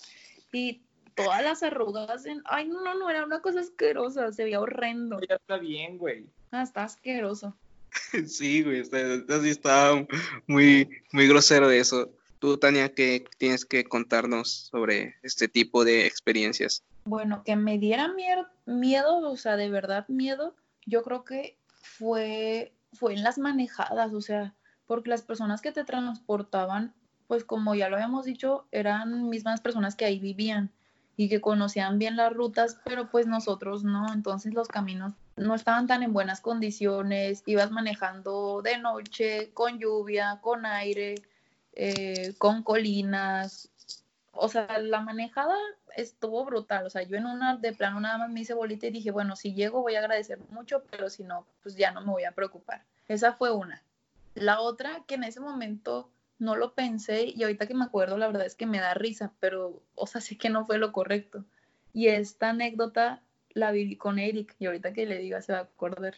[0.52, 0.82] y
[1.14, 2.42] todas las arrugas en...
[2.44, 5.18] Ay, no, no, no, era una cosa asquerosa, se veía horrendo.
[5.28, 6.26] Ya está bien, güey.
[6.50, 7.56] Ah, está asqueroso.
[8.26, 8.98] Sí, güey, está,
[9.34, 10.06] así está
[10.46, 12.12] muy, muy grosero eso.
[12.38, 16.82] Tú, Tania, ¿qué tienes que contarnos sobre este tipo de experiencias?
[17.04, 20.54] Bueno, que me diera miedo, miedo, o sea, de verdad miedo,
[20.84, 24.54] yo creo que fue, fue en las manejadas, o sea,
[24.86, 26.94] porque las personas que te transportaban,
[27.26, 30.70] pues como ya lo habíamos dicho, eran mismas personas que ahí vivían
[31.16, 35.86] y que conocían bien las rutas, pero pues nosotros no, entonces los caminos no estaban
[35.86, 41.16] tan en buenas condiciones, ibas manejando de noche, con lluvia, con aire,
[41.72, 43.70] eh, con colinas,
[44.32, 45.56] o sea, la manejada
[45.96, 48.90] estuvo brutal, o sea, yo en una de plano nada más me hice bolita y
[48.90, 52.12] dije, bueno, si llego voy a agradecer mucho, pero si no, pues ya no me
[52.12, 52.82] voy a preocupar.
[53.08, 53.82] Esa fue una.
[54.34, 58.26] La otra, que en ese momento no lo pensé y ahorita que me acuerdo, la
[58.26, 61.44] verdad es que me da risa, pero, o sea, sé que no fue lo correcto.
[61.92, 65.62] Y esta anécdota la viví con Eric y ahorita que le diga se va a
[65.62, 66.14] acordar,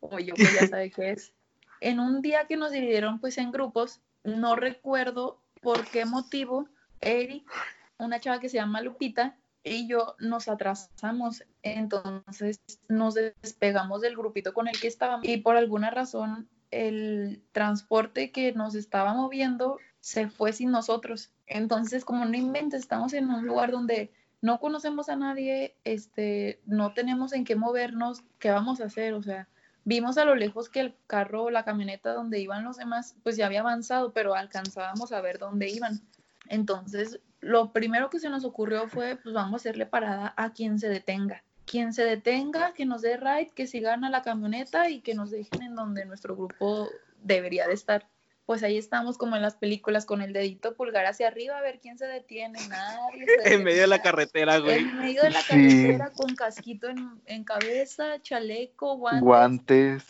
[0.00, 1.32] o yo pues ya sabe qué es.
[1.82, 6.68] En un día que nos dividieron pues en grupos, no recuerdo por qué motivo
[7.00, 7.50] Eric,
[7.96, 14.54] una chava que se llama Lupita, y yo nos atrasamos, entonces nos despegamos del grupito
[14.54, 20.28] con el que estábamos y por alguna razón el transporte que nos estaba moviendo se
[20.28, 21.30] fue sin nosotros.
[21.46, 26.94] Entonces, como no inventes, estamos en un lugar donde no conocemos a nadie, este, no
[26.94, 29.12] tenemos en qué movernos, ¿qué vamos a hacer?
[29.14, 29.48] O sea,
[29.84, 33.46] vimos a lo lejos que el carro, la camioneta donde iban los demás, pues ya
[33.46, 36.00] había avanzado, pero alcanzábamos a ver dónde iban.
[36.48, 40.78] Entonces, lo primero que se nos ocurrió fue, pues vamos a hacerle parada a quien
[40.78, 45.02] se detenga quien se detenga, que nos dé ride, que sigan a la camioneta y
[45.02, 46.88] que nos dejen en donde nuestro grupo
[47.22, 48.08] debería de estar.
[48.44, 51.78] Pues ahí estamos como en las películas con el dedito pulgar hacia arriba a ver
[51.78, 52.58] quién se detiene.
[52.68, 53.24] Nadie.
[53.44, 54.78] en medio de la carretera, güey.
[54.78, 59.22] En medio de la carretera con casquito en, en cabeza, chaleco, guantes.
[59.22, 60.04] Guantes.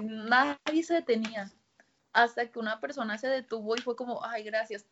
[0.00, 1.50] Nadie se detenía.
[2.12, 4.86] Hasta que una persona se detuvo y fue como, ay, gracias.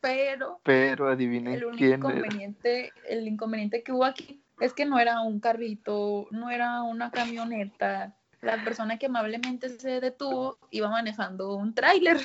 [0.00, 4.98] Pero, pero adivinen el único quién inconveniente, el inconveniente que hubo aquí es que no
[4.98, 8.16] era un carrito, no era una camioneta.
[8.40, 12.20] La persona que amablemente se detuvo iba manejando un tráiler.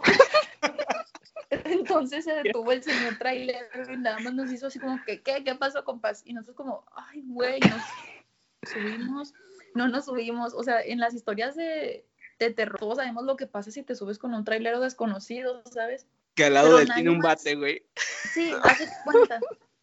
[1.50, 5.44] Entonces se detuvo el señor tráiler y nada más nos hizo así como que, ¿qué?
[5.44, 6.22] ¿Qué pasó, compás?
[6.24, 9.34] Y nosotros como, ay, güey, nos subimos,
[9.74, 10.54] no nos subimos.
[10.54, 12.06] O sea, en las historias de,
[12.38, 16.06] de terror todos sabemos lo que pasa si te subes con un trailero desconocido, ¿sabes?
[16.34, 17.86] Que al lado Pero de él tiene un bate, güey.
[18.32, 19.40] Sí, hace cuenta.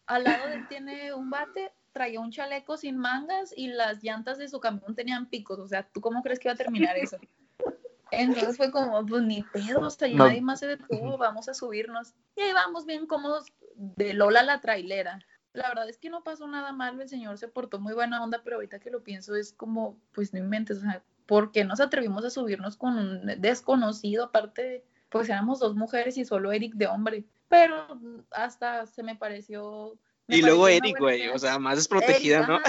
[0.08, 4.38] Al lado de él tiene un bate, traía un chaleco sin mangas y las llantas
[4.38, 5.60] de su camión tenían picos.
[5.60, 7.18] O sea, ¿tú cómo crees que iba a terminar eso?
[8.12, 12.14] Entonces fue como, pues ni pedo, hasta sea, nadie más se detuvo, vamos a subirnos.
[12.36, 15.20] Y ahí vamos bien cómodos de Lola la trailera.
[15.54, 18.42] La verdad es que no pasó nada mal, el señor se portó muy buena onda,
[18.44, 21.80] pero ahorita que lo pienso es como, pues no inventes, o sea, ¿por qué nos
[21.80, 24.26] atrevimos a subirnos con un desconocido?
[24.26, 28.00] Aparte, pues éramos dos mujeres y solo Eric de hombre, pero
[28.32, 29.98] hasta se me pareció...
[30.32, 32.60] y luego Eric, güey, o sea, más desprotegida, ¿no?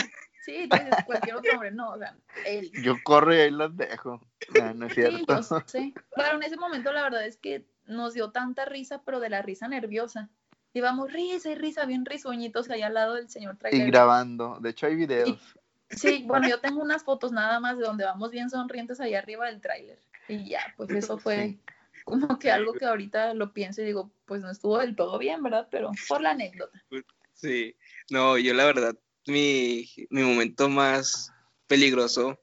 [0.44, 0.68] Sí,
[1.06, 2.72] cualquier otro hombre, no, o sea, él.
[2.82, 4.20] Yo corro y ahí los dejo.
[4.74, 5.40] No, es cierto.
[5.66, 9.30] Sí, Pero en ese momento la verdad es que nos dio tanta risa, pero de
[9.30, 10.30] la risa nerviosa.
[10.74, 13.86] Íbamos risa y risa, bien risueñitos ahí al lado del señor trailer.
[13.86, 15.38] Y grabando, de hecho hay videos.
[15.90, 19.46] sí, bueno, yo tengo unas fotos nada más de donde vamos bien sonrientes ahí arriba
[19.46, 20.00] del tráiler.
[20.28, 21.58] Y ya, pues eso fue
[22.04, 25.42] como que algo que ahorita lo pienso y digo, pues no estuvo del todo bien,
[25.42, 25.68] ¿verdad?
[25.70, 26.82] Pero por la anécdota.
[27.34, 27.74] Sí,
[28.10, 31.32] no, yo la verdad mi, momento más
[31.66, 32.38] peligroso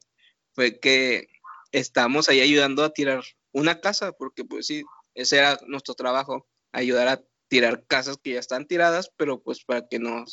[0.53, 1.27] fue que
[1.71, 4.83] estábamos ahí ayudando a tirar una casa, porque pues sí,
[5.13, 9.87] ese era nuestro trabajo, ayudar a tirar casas que ya están tiradas, pero pues para
[9.87, 10.25] que no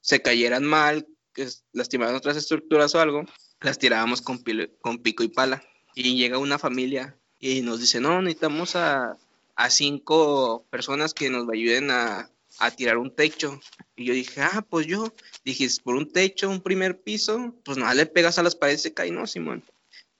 [0.00, 3.24] se cayeran mal, que lastimaran otras estructuras o algo,
[3.60, 4.42] las tirábamos con,
[4.80, 5.62] con pico y pala.
[5.94, 9.16] Y llega una familia y nos dice, no, necesitamos a,
[9.56, 12.30] a cinco personas que nos ayuden a,
[12.60, 13.58] a tirar un techo.
[13.96, 15.12] Y yo dije, ah, pues yo,
[15.44, 18.92] dije, por un techo, un primer piso, pues nada, le pegas a las paredes y
[18.92, 19.64] cae, ¿no, Simón?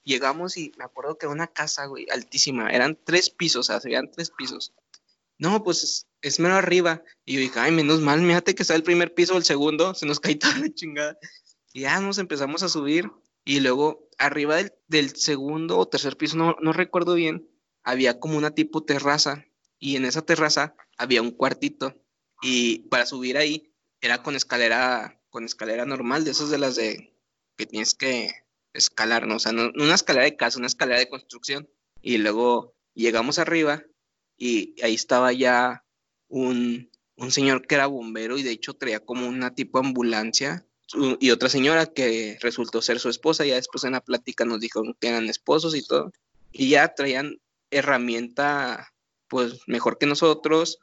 [0.03, 4.31] Llegamos y me acuerdo que una casa, güey, altísima, eran tres pisos, o sea, tres
[4.31, 4.73] pisos.
[5.37, 7.03] No, pues es, es mero arriba.
[7.25, 10.05] Y yo dije, ay, menos mal, fíjate que está el primer piso el segundo, se
[10.05, 11.17] nos cae toda la chingada.
[11.73, 13.09] Y ya nos empezamos a subir.
[13.45, 17.47] Y luego, arriba del, del segundo o tercer piso, no, no recuerdo bien,
[17.83, 19.45] había como una tipo terraza.
[19.79, 21.95] Y en esa terraza había un cuartito.
[22.41, 27.15] Y para subir ahí era con escalera, con escalera normal, de esas de las de
[27.55, 28.31] que tienes que
[28.73, 29.35] escalar, ¿no?
[29.35, 31.69] O sea, no, una escalera de casa, una escalera de construcción.
[32.01, 33.83] Y luego llegamos arriba
[34.37, 35.85] y ahí estaba ya
[36.27, 40.65] un, un señor que era bombero y de hecho traía como una tipo ambulancia
[41.19, 44.83] y otra señora que resultó ser su esposa, ya después en la plática nos dijo
[44.99, 46.11] que eran esposos y todo,
[46.51, 47.37] y ya traían
[47.69, 48.91] herramienta
[49.29, 50.79] pues mejor que nosotros,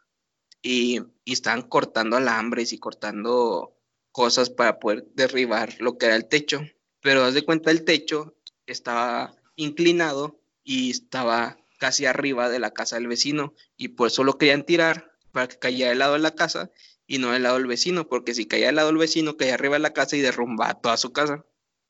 [0.63, 3.77] y, y estaban cortando alambres y cortando
[4.13, 6.61] cosas para poder derribar lo que era el techo.
[7.01, 8.37] Pero haz de cuenta, el techo
[8.67, 14.37] estaba inclinado y estaba casi arriba de la casa del vecino y por eso lo
[14.37, 16.71] querían tirar para que cayera del lado de la casa
[17.07, 19.77] y no del lado del vecino, porque si caía del lado del vecino, caía arriba
[19.77, 21.45] de la casa y derrumbaba toda su casa.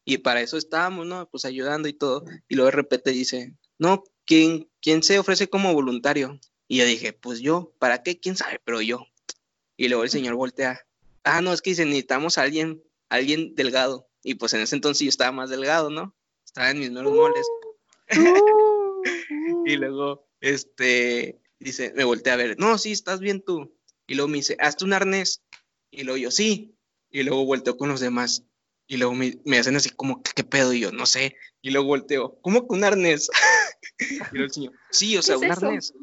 [0.04, 1.28] Y para eso estábamos, ¿no?
[1.28, 2.24] Pues ayudando y todo.
[2.48, 6.38] Y luego de repente dice, no, ¿quién, quién se ofrece como voluntario?
[6.68, 8.20] Y yo dije, pues yo, ¿para qué?
[8.20, 8.60] ¿Quién sabe?
[8.62, 9.06] Pero yo.
[9.78, 10.86] Y luego el señor voltea.
[11.24, 14.10] Ah, no, es que dice, necesitamos a alguien, alguien delgado.
[14.22, 16.14] Y pues en ese entonces yo estaba más delgado, ¿no?
[16.44, 17.46] Estaba en mis nuevos moles.
[19.66, 23.74] y luego, este, dice, me voltea a ver, no, sí, estás bien tú.
[24.06, 25.42] Y luego me dice, hazte un arnés.
[25.90, 26.76] Y luego yo, sí.
[27.10, 28.44] Y luego volteo con los demás.
[28.86, 30.74] Y luego me, hacen así como, ¿qué, pedo?
[30.74, 31.34] Y yo, no sé.
[31.62, 33.30] Y luego volteo, ¿cómo que un arnés?
[33.98, 35.94] y luego el señor, sí, o sea, un arnés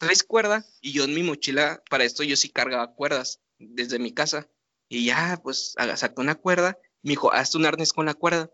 [0.00, 4.12] traes cuerda y yo en mi mochila, para esto yo sí cargaba cuerdas desde mi
[4.12, 4.48] casa.
[4.88, 8.50] Y ya, pues saco una cuerda, me dijo, hazte un arnés con la cuerda.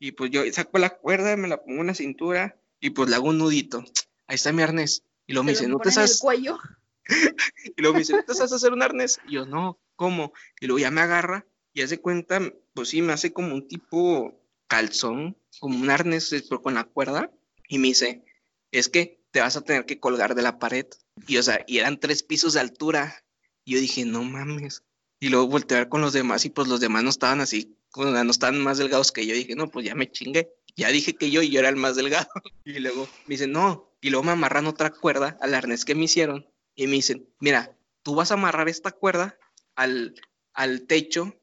[0.00, 3.16] Y pues yo saco la cuerda, me la pongo en la cintura y pues le
[3.16, 3.84] hago un nudito.
[4.26, 5.04] Ahí está mi arnés.
[5.26, 6.18] Y luego me dice, ¿no te sabes?
[6.18, 6.58] cuello?
[7.76, 9.20] y luego me dice, ¿no te sabes hacer un arnés?
[9.28, 10.32] Y yo, no, ¿cómo?
[10.58, 12.40] Y luego ya me agarra y hace cuenta,
[12.72, 17.30] pues sí, me hace como un tipo calzón, como un arnés, pero con la cuerda.
[17.68, 18.24] Y me dice,
[18.72, 20.86] es que te vas a tener que colgar de la pared.
[21.26, 23.24] Y o sea, y eran tres pisos de altura.
[23.64, 24.82] Y yo dije, no mames.
[25.20, 28.60] Y luego ver con los demás y pues los demás no estaban así, no estaban
[28.60, 29.34] más delgados que yo.
[29.34, 30.54] Y dije, no, pues ya me chingué.
[30.76, 32.28] Ya dije que yo y yo era el más delgado.
[32.64, 33.90] Y luego me dicen, no.
[34.00, 36.46] Y luego me amarran otra cuerda al arnés que me hicieron.
[36.74, 39.36] Y me dicen, mira, tú vas a amarrar esta cuerda
[39.74, 40.14] al,
[40.52, 41.34] al techo.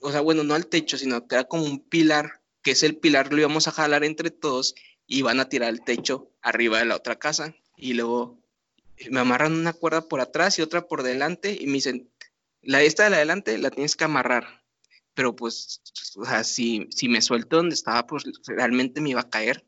[0.00, 2.96] O sea, bueno, no al techo, sino que era como un pilar, que es el
[2.96, 4.74] pilar, lo íbamos a jalar entre todos
[5.06, 7.54] y van a tirar el techo arriba de la otra casa.
[7.76, 8.38] Y luego
[9.10, 12.10] me amarran una cuerda por atrás y otra por delante y me dicen,
[12.62, 14.62] la esta de la adelante la tienes que amarrar.
[15.14, 15.80] Pero pues,
[16.16, 19.64] o sea, si, si me suelto donde estaba, pues realmente me iba a caer.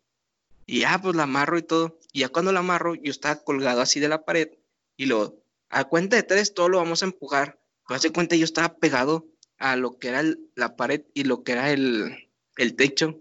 [0.66, 2.01] Y ya, pues la amarro y todo.
[2.12, 4.51] Y ya cuando la amarro, yo estaba colgado así de la pared.
[4.97, 7.61] Y luego, a cuenta de tres, todo lo vamos a empujar.
[7.87, 9.28] Pues hace cuenta, yo estaba pegado
[9.59, 10.24] a lo que era
[10.57, 13.20] la pared y lo que era el, el techo.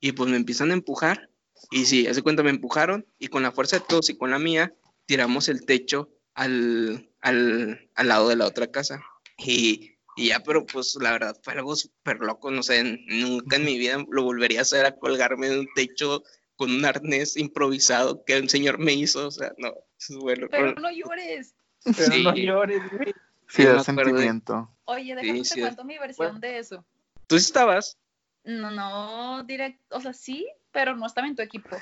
[0.00, 1.29] Y pues me empiezan a empujar
[1.70, 4.38] y sí, hace cuenta, me empujaron y con la fuerza de todos y con la
[4.38, 4.74] mía,
[5.06, 9.02] tiramos el techo al, al, al lado de la otra casa.
[9.38, 13.64] Y, y, ya, pero pues la verdad fue algo súper loco, no sé, nunca en
[13.64, 16.22] mi vida lo volvería a hacer a colgarme de un techo
[16.56, 20.46] con un arnés improvisado que un señor me hizo, o sea, no, es bueno.
[20.50, 21.54] Pero no llores.
[21.96, 23.14] Pero no llores, güey.
[23.48, 24.70] Sí, da sentimiento.
[24.84, 26.84] Oye, déjame te cuento mi versión de eso.
[27.26, 27.98] ¿Tú sí estabas?
[28.44, 31.76] No, no, directo, o sea, sí, pero no estaba en tu equipo.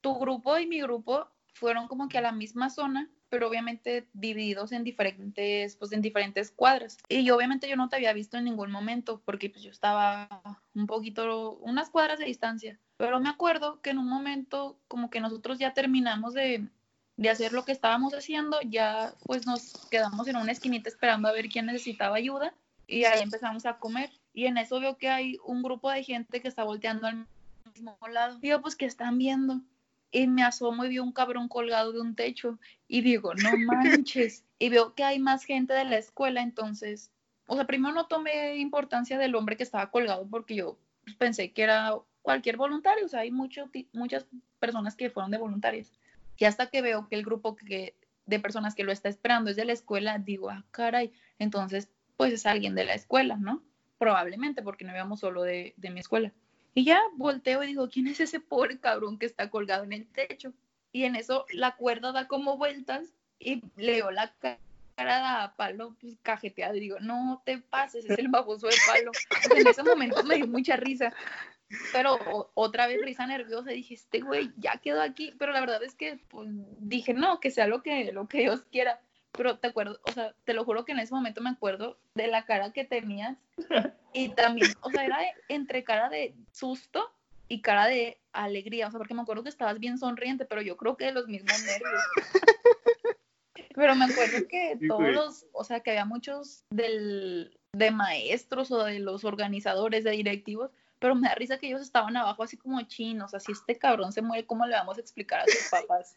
[0.00, 4.72] Tu grupo y mi grupo fueron como que a la misma zona, pero obviamente divididos
[4.72, 6.98] en diferentes, pues en diferentes cuadras.
[7.08, 10.28] Y obviamente yo no te había visto en ningún momento porque pues yo estaba
[10.74, 12.78] un poquito, unas cuadras de distancia.
[12.98, 16.68] Pero me acuerdo que en un momento como que nosotros ya terminamos de,
[17.16, 21.32] de hacer lo que estábamos haciendo, ya pues nos quedamos en una esquinita esperando a
[21.32, 22.54] ver quién necesitaba ayuda
[22.86, 24.10] y ahí empezamos a comer.
[24.32, 27.26] Y en eso veo que hay un grupo de gente que está volteando al
[27.76, 28.38] mismo lado.
[28.38, 29.60] Digo, pues, ¿qué están viendo?
[30.10, 32.58] Y me asomo y veo un cabrón colgado de un techo.
[32.88, 34.44] Y digo, no manches.
[34.58, 37.10] y veo que hay más gente de la escuela, entonces,
[37.46, 40.78] o sea, primero no tomé importancia del hombre que estaba colgado porque yo
[41.18, 44.26] pensé que era cualquier voluntario, o sea, hay mucho, muchas
[44.58, 45.92] personas que fueron de voluntarias.
[46.38, 49.56] Y hasta que veo que el grupo que, de personas que lo está esperando es
[49.56, 53.62] de la escuela, digo, ah, caray, entonces, pues es alguien de la escuela, ¿no?
[53.98, 56.32] probablemente porque no íbamos solo de, mi escuela.
[56.76, 60.06] Y ya volteo y digo, ¿quién es ese pobre cabrón que está colgado en el
[60.06, 60.52] techo?
[60.92, 64.34] Y en eso la cuerda da como vueltas y leo la
[64.94, 69.10] cara a Palo pues, cajeteado y digo, no te pases, es el baboso de Palo.
[69.58, 71.14] en ese momento me dio mucha risa.
[71.94, 75.94] Pero otra vez risa nerviosa, dije, este güey ya quedó aquí, pero la verdad es
[75.94, 79.00] que pues, dije, no, que sea lo que, lo que Dios quiera
[79.32, 82.26] pero te acuerdo, o sea, te lo juro que en ese momento me acuerdo de
[82.26, 83.36] la cara que tenías
[84.12, 85.18] y también, o sea, era
[85.48, 87.10] entre cara de susto
[87.48, 90.76] y cara de alegría, o sea, porque me acuerdo que estabas bien sonriente, pero yo
[90.76, 92.02] creo que de los mismos nervios.
[93.74, 98.84] Pero me acuerdo que todos los, o sea, que había muchos del, de maestros o
[98.84, 102.80] de los organizadores, de directivos, pero me da risa que ellos estaban abajo así como
[102.82, 106.16] chinos, así este cabrón se muere, ¿cómo le vamos a explicar a sus papás?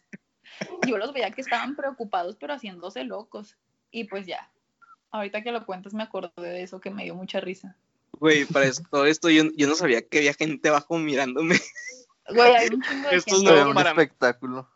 [0.88, 3.56] yo los veía que estaban preocupados, pero haciéndose locos.
[3.90, 4.50] Y pues ya,
[5.10, 7.76] ahorita que lo cuentas me acordé de eso que me dio mucha risa.
[8.12, 11.58] Güey, para todo esto yo, no sabía que había gente abajo mirándome.
[12.28, 14.68] Güey, hay un chingo de Esto es un espectáculo.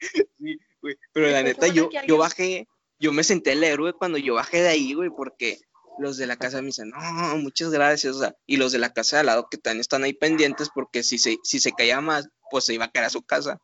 [0.00, 4.34] Sí, güey, pero la neta yo, yo bajé, yo me senté el héroe cuando yo
[4.34, 5.60] bajé de ahí, güey, porque
[5.98, 8.92] los de la casa me dicen, no, muchas gracias, o sea, y los de la
[8.92, 12.00] casa de al lado que también están ahí pendientes porque si se, si se caía
[12.00, 13.60] más, pues se iba a caer a su casa.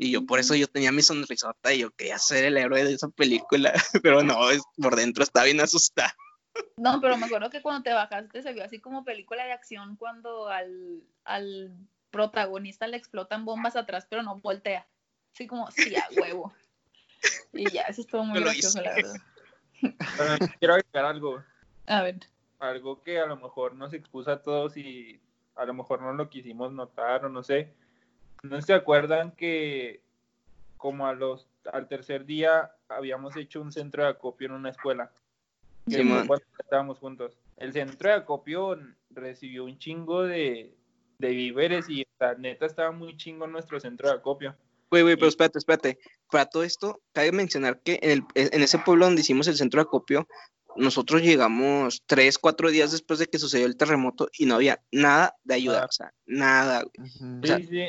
[0.00, 2.94] Y yo por eso yo tenía mi sonrisota y yo quería ser el héroe de
[2.94, 3.72] esa película,
[4.02, 6.14] pero no, es, por dentro estaba bien asustada.
[6.76, 9.96] No, pero me acuerdo que cuando te bajaste se vio así como película de acción
[9.96, 11.72] cuando al, al
[12.10, 14.86] protagonista le explotan bombas atrás, pero no voltea.
[15.34, 16.52] Así como, sí, a huevo.
[17.52, 20.50] Y ya, eso estuvo muy gracioso, la verdad.
[20.60, 21.42] quiero agregar algo.
[21.86, 22.20] A ver.
[22.60, 25.20] Algo que a lo mejor nos expuso a todos y
[25.54, 27.72] a lo mejor no lo quisimos notar o no sé
[28.42, 30.02] ¿No se acuerdan que
[30.76, 35.10] como a los al tercer día habíamos hecho un centro de acopio en una escuela?
[35.86, 35.96] Sí,
[36.58, 37.38] estábamos juntos.
[37.56, 38.78] El centro de acopio
[39.10, 40.74] recibió un chingo de,
[41.18, 44.54] víveres y la neta estaba muy chingo nuestro centro de acopio.
[44.90, 45.98] Güey, güey, pero espérate, espérate.
[46.30, 49.80] Para todo esto, cabe mencionar que en, el, en ese pueblo donde hicimos el centro
[49.80, 50.28] de acopio,
[50.78, 55.36] nosotros llegamos tres, cuatro días después de que sucedió el terremoto y no había nada
[55.44, 56.84] de ayuda, o sea, nada.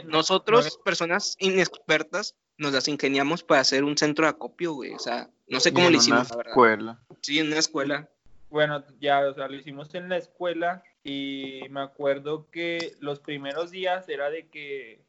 [0.05, 5.29] nosotros, personas inexpertas, nos las ingeniamos para hacer un centro de acopio, güey, o sea,
[5.47, 6.29] no sé cómo lo hicimos.
[6.29, 6.99] En una escuela.
[7.21, 8.09] Sí, en una escuela.
[8.49, 13.71] Bueno, ya, o sea, lo hicimos en la escuela y me acuerdo que los primeros
[13.71, 14.99] días era de que,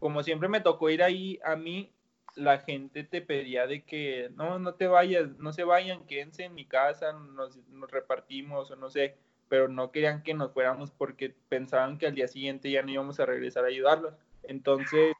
[0.00, 1.90] como siempre me tocó ir ahí a mí,
[2.36, 6.54] la gente te pedía de que no, no te vayas, no se vayan, quédense en
[6.54, 7.58] mi casa, nos,
[7.90, 9.16] repartimos o no sé,
[9.48, 13.20] pero no querían que nos fuéramos porque pensaban que al día siguiente ya no íbamos
[13.20, 14.14] a regresar a ayudarlos.
[14.42, 15.14] Entonces,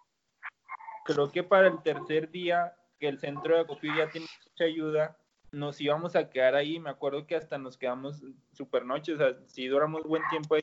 [1.04, 5.16] creo que para el tercer día que el centro de acopio ya tiene mucha ayuda,
[5.52, 6.80] nos íbamos a quedar ahí.
[6.80, 10.62] Me acuerdo que hasta nos quedamos super noches, o sea, sí duramos buen tiempo ahí.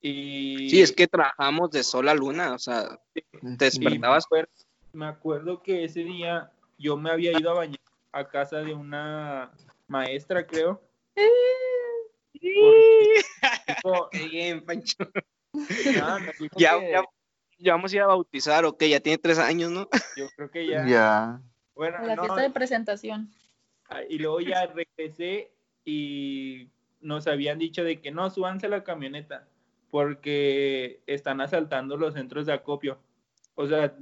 [0.00, 0.68] Y...
[0.68, 3.24] Sí, es que trabajamos de sol a luna, o sea, te
[3.56, 4.26] despertabas
[4.92, 7.80] me acuerdo que ese día yo me había ido a bañar
[8.12, 9.52] a casa de una
[9.88, 10.80] maestra, creo.
[14.30, 14.96] Bien, Pancho.
[16.56, 16.78] ya,
[17.58, 19.88] ya, vamos a ir a bautizar, ok, ya tiene tres años, ¿no?
[20.16, 20.86] Yo creo que ya.
[20.86, 21.40] Ya.
[21.74, 23.30] Bueno, la fiesta de presentación.
[23.88, 25.52] Ah, y luego ya regresé
[25.84, 26.68] y
[27.00, 29.48] nos habían dicho de que no, súbanse a la camioneta
[29.90, 32.98] porque están asaltando los centros de acopio.
[33.54, 33.94] O sea,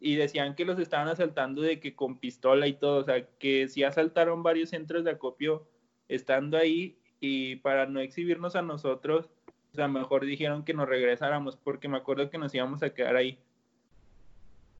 [0.00, 3.68] y decían que los estaban asaltando de que con pistola y todo, o sea, que
[3.68, 5.66] sí asaltaron varios centros de acopio
[6.08, 9.30] estando ahí y para no exhibirnos a nosotros,
[9.72, 13.16] o sea, mejor dijeron que nos regresáramos porque me acuerdo que nos íbamos a quedar
[13.16, 13.38] ahí.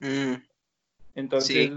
[0.00, 0.34] Mm.
[1.14, 1.72] Entonces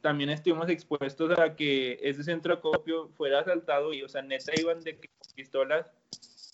[0.00, 4.52] también estuvimos expuestos a que ese centro de acopio fuera asaltado y, o sea, neta
[4.56, 4.96] iban de
[5.34, 5.90] pistolas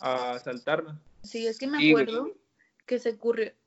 [0.00, 0.96] a asaltarnos.
[1.22, 2.32] Sí, es que me acuerdo
[2.86, 3.18] que se,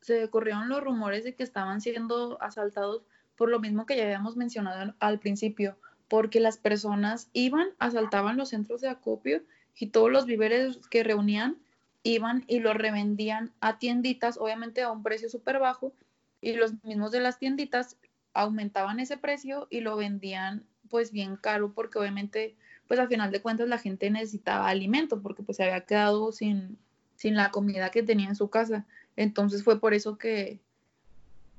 [0.02, 3.04] se corrieron los rumores de que estaban siendo asaltados
[3.36, 8.50] por lo mismo que ya habíamos mencionado al principio, porque las personas iban, asaltaban los
[8.50, 9.42] centros de acopio
[9.78, 11.58] y todos los víveres que reunían
[12.04, 15.92] iban y los revendían a tienditas, obviamente a un precio súper bajo,
[16.40, 17.98] y los mismos de las tienditas
[18.34, 22.56] aumentaban ese precio y lo vendían pues bien caro, porque obviamente
[22.88, 26.78] pues al final de cuentas la gente necesitaba alimento, porque pues se había quedado sin,
[27.16, 28.86] sin la comida que tenía en su casa.
[29.16, 30.60] Entonces fue por eso que,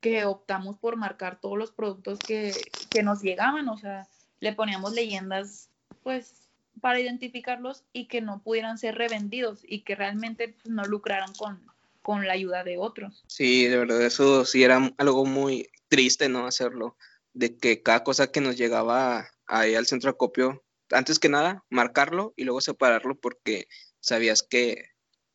[0.00, 2.52] que optamos por marcar todos los productos que,
[2.90, 4.06] que nos llegaban, o sea,
[4.40, 5.70] le poníamos leyendas
[6.02, 6.48] pues
[6.80, 11.60] para identificarlos y que no pudieran ser revendidos y que realmente pues, no lucraran con,
[12.02, 13.24] con la ayuda de otros.
[13.28, 16.46] Sí, de verdad, eso sí era algo muy triste, ¿no?
[16.46, 16.96] Hacerlo,
[17.32, 22.32] de que cada cosa que nos llegaba ahí al centro acopio, antes que nada, marcarlo
[22.36, 23.68] y luego separarlo porque
[24.00, 24.90] sabías que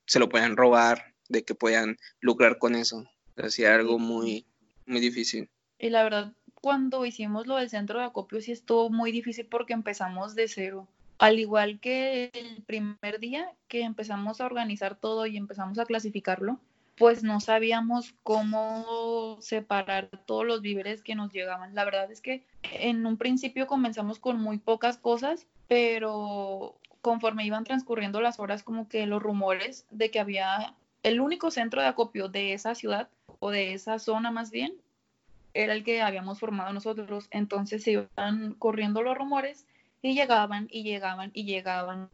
[0.06, 3.06] se lo podían robar, de que podían lucrar con eso.
[3.38, 4.46] Hacía algo muy,
[4.86, 5.50] muy difícil.
[5.80, 9.74] Y la verdad, cuando hicimos lo del centro de acopio sí estuvo muy difícil porque
[9.74, 10.88] empezamos de cero
[11.22, 16.60] al igual que el primer día que empezamos a organizar todo y empezamos a clasificarlo,
[16.98, 21.76] pues no sabíamos cómo separar todos los víveres que nos llegaban.
[21.76, 27.66] La verdad es que en un principio comenzamos con muy pocas cosas, pero conforme iban
[27.66, 30.74] transcurriendo las horas, como que los rumores de que había
[31.04, 34.74] el único centro de acopio de esa ciudad o de esa zona más bien,
[35.54, 37.28] era el que habíamos formado nosotros.
[37.32, 39.66] Entonces se iban corriendo los rumores
[40.02, 42.10] y llegaban y llegaban y llegaban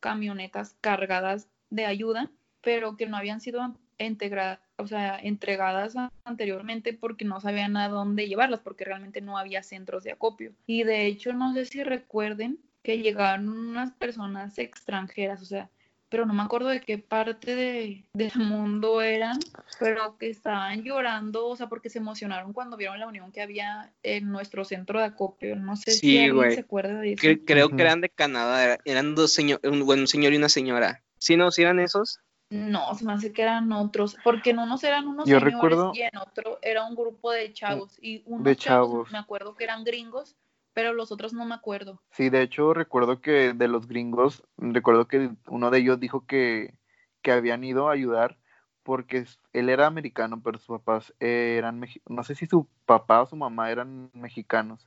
[0.00, 2.30] camionetas cargadas de ayuda,
[2.60, 8.28] pero que no habían sido integradas, o sea, entregadas anteriormente porque no sabían a dónde
[8.28, 10.52] llevarlas, porque realmente no había centros de acopio.
[10.66, 15.70] Y de hecho, no sé si recuerden que llegaron unas personas extranjeras, o sea,
[16.08, 19.38] pero no me acuerdo de qué parte de, del mundo eran,
[19.80, 23.92] pero que estaban llorando, o sea, porque se emocionaron cuando vieron la unión que había
[24.02, 25.56] en nuestro centro de acopio.
[25.56, 27.22] No sé si alguien se acuerda de eso.
[27.44, 31.02] creo que eran de Canadá, eran dos señores, un, un señor y una señora.
[31.18, 31.50] ¿Sí no?
[31.50, 32.20] ¿Sí eran esos?
[32.50, 36.16] No, se me hace que eran otros, porque en unos eran unos señores y en
[36.16, 37.98] otro era un grupo de chavos.
[38.00, 40.36] Y unos de chavos, me acuerdo que eran gringos
[40.76, 42.02] pero los otros no me acuerdo.
[42.10, 46.74] Sí, de hecho recuerdo que de los gringos, recuerdo que uno de ellos dijo que,
[47.22, 48.36] que habían ido a ayudar
[48.82, 49.24] porque
[49.54, 53.70] él era americano, pero sus papás eran, no sé si su papá o su mamá
[53.70, 54.86] eran mexicanos,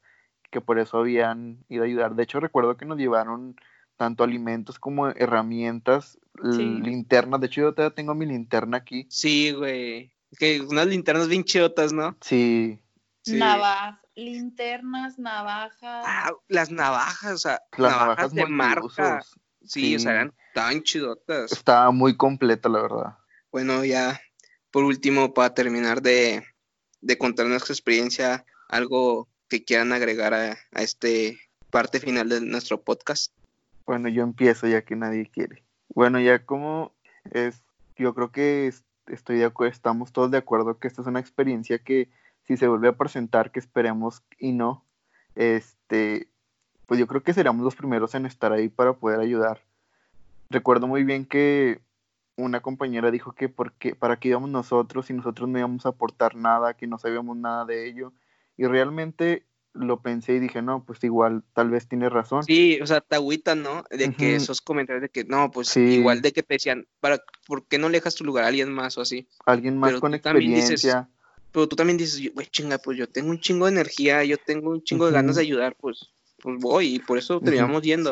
[0.52, 2.14] que por eso habían ido a ayudar.
[2.14, 3.56] De hecho recuerdo que nos llevaron
[3.98, 7.42] tanto alimentos como herramientas, linternas.
[7.42, 9.08] De hecho, yo todavía tengo mi linterna aquí.
[9.10, 10.14] Sí, güey.
[10.38, 12.16] Que unas linternas bien chotas, ¿no?
[12.22, 12.78] Sí.
[13.24, 13.40] sí
[14.26, 16.06] linternas, navajas.
[16.08, 19.22] Ah, las navajas, o sea, navajas, de marca.
[19.64, 21.52] Sí, o sea, eran tan chidotas.
[21.52, 23.18] Estaba muy completa, la verdad.
[23.52, 24.20] Bueno, ya
[24.72, 26.44] por último, para terminar de,
[27.02, 31.40] de contar nuestra experiencia, algo que quieran agregar a, a este
[31.70, 33.34] parte final de nuestro podcast.
[33.86, 35.64] Bueno, yo empiezo ya que nadie quiere.
[35.90, 36.94] Bueno, ya como
[37.32, 37.64] es,
[37.98, 38.72] yo creo que
[39.08, 42.10] estoy de acuerdo, estamos todos de acuerdo que esta es una experiencia que
[42.50, 44.84] si se vuelve a presentar, que esperemos y no,
[45.36, 46.30] este,
[46.88, 49.62] pues yo creo que seríamos los primeros en estar ahí para poder ayudar.
[50.50, 51.80] Recuerdo muy bien que
[52.38, 56.34] una compañera dijo que porque, para qué íbamos nosotros y nosotros no íbamos a aportar
[56.34, 58.14] nada, que no sabíamos nada de ello.
[58.58, 62.44] Y realmente lo pensé y dije, no, pues igual, tal vez tiene razón.
[62.46, 63.18] Sí, o sea, te
[63.58, 63.84] ¿no?
[63.92, 67.68] De que esos comentarios de que, no, pues igual de que te decían, para, ¿por
[67.68, 69.28] qué no le dejas tu lugar a alguien más o así?
[69.46, 71.08] Alguien más con experiencia
[71.52, 74.72] pero tú también dices, güey, chinga, pues yo tengo un chingo de energía, yo tengo
[74.72, 76.10] un chingo de ganas de ayudar, pues,
[76.42, 78.12] pues voy, y por eso terminamos yendo.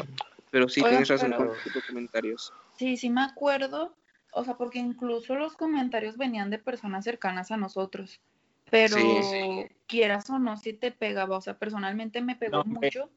[0.50, 2.54] Pero sí, tienes razón con los comentarios.
[2.78, 3.96] Sí, sí me acuerdo,
[4.32, 8.20] o sea, porque incluso los comentarios venían de personas cercanas a nosotros,
[8.70, 8.98] pero
[9.88, 13.10] quieras o no, sí te pegaba, o sea, personalmente me pegó mucho,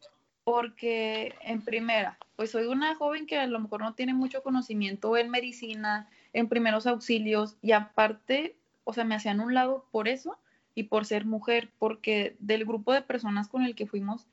[0.45, 5.17] porque en primera, pues soy una joven que a lo mejor no tiene mucho conocimiento
[5.17, 8.57] en medicina, en primeros auxilios, y aparte
[8.91, 10.37] o sea, me hacían un lado por eso
[10.75, 14.27] y por ser mujer, porque del grupo de personas con el que fuimos,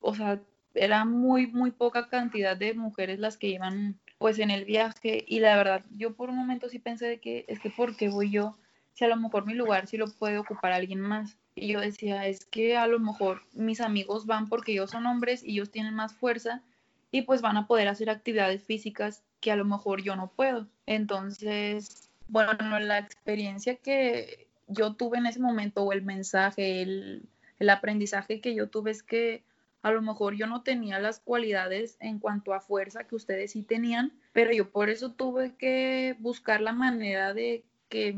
[0.00, 0.40] o sea,
[0.72, 5.40] era muy, muy poca cantidad de mujeres las que iban pues en el viaje y
[5.40, 8.30] la verdad, yo por un momento sí pensé de que es que ¿por qué voy
[8.30, 8.56] yo?
[8.92, 11.36] Si a lo mejor mi lugar sí lo puede ocupar alguien más.
[11.56, 15.42] Y yo decía, es que a lo mejor mis amigos van porque ellos son hombres
[15.42, 16.62] y ellos tienen más fuerza
[17.10, 20.68] y pues van a poder hacer actividades físicas que a lo mejor yo no puedo.
[20.86, 27.70] Entonces, bueno, la experiencia que, yo tuve en ese momento o el mensaje, el, el
[27.70, 29.42] aprendizaje que yo tuve es que
[29.82, 33.62] a lo mejor yo no tenía las cualidades en cuanto a fuerza que ustedes sí
[33.62, 38.14] tenían, pero yo por eso tuve que buscar la manera de que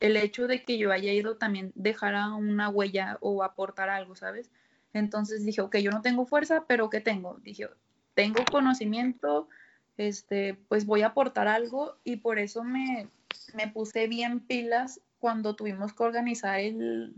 [0.00, 4.50] el hecho de que yo haya ido también dejara una huella o aportar algo, ¿sabes?
[4.92, 7.38] Entonces dije, ok, yo no tengo fuerza, pero ¿qué tengo?
[7.42, 7.68] Dije,
[8.14, 9.48] tengo conocimiento,
[9.96, 13.08] este, pues voy a aportar algo y por eso me,
[13.54, 17.14] me puse bien pilas cuando tuvimos que organizar el,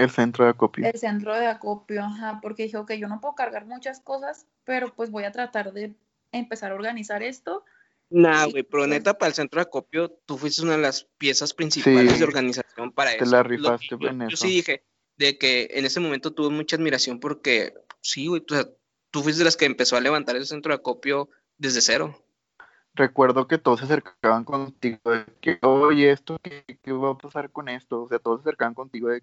[0.00, 0.86] el centro de acopio.
[0.86, 4.94] El centro de acopio, ajá, porque dije, ok, yo no puedo cargar muchas cosas, pero
[4.94, 5.94] pues voy a tratar de
[6.32, 7.64] empezar a organizar esto.
[8.08, 11.04] Nah, güey, pero pues neta, para el centro de acopio, tú fuiste una de las
[11.18, 13.24] piezas principales de organización para eso.
[13.24, 14.30] Te la rifaste yo, en eso.
[14.30, 14.82] Yo sí dije,
[15.16, 18.66] de que en ese momento tuve mucha admiración porque, sí, güey, o sea,
[19.10, 21.28] tú fuiste de las que empezó a levantar ese centro de acopio
[21.58, 22.24] desde cero.
[22.94, 27.50] Recuerdo que todos se acercaban contigo de que, oye, esto, ¿qué, ¿qué, va a pasar
[27.50, 28.02] con esto?
[28.02, 29.22] O sea, todos se acercaban contigo de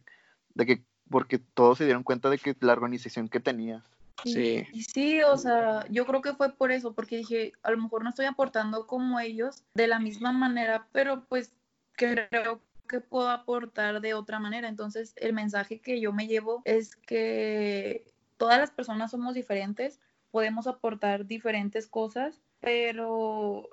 [0.58, 3.84] de que porque todos se dieron cuenta de que la organización que tenías.
[4.24, 4.66] Sí.
[4.92, 8.10] sí, o sea, yo creo que fue por eso, porque dije, a lo mejor no
[8.10, 11.54] estoy aportando como ellos de la misma manera, pero pues
[11.94, 12.60] creo
[12.90, 14.68] que puedo aportar de otra manera.
[14.68, 18.06] Entonces, el mensaje que yo me llevo es que
[18.38, 20.00] todas las personas somos diferentes,
[20.32, 23.68] podemos aportar diferentes cosas, pero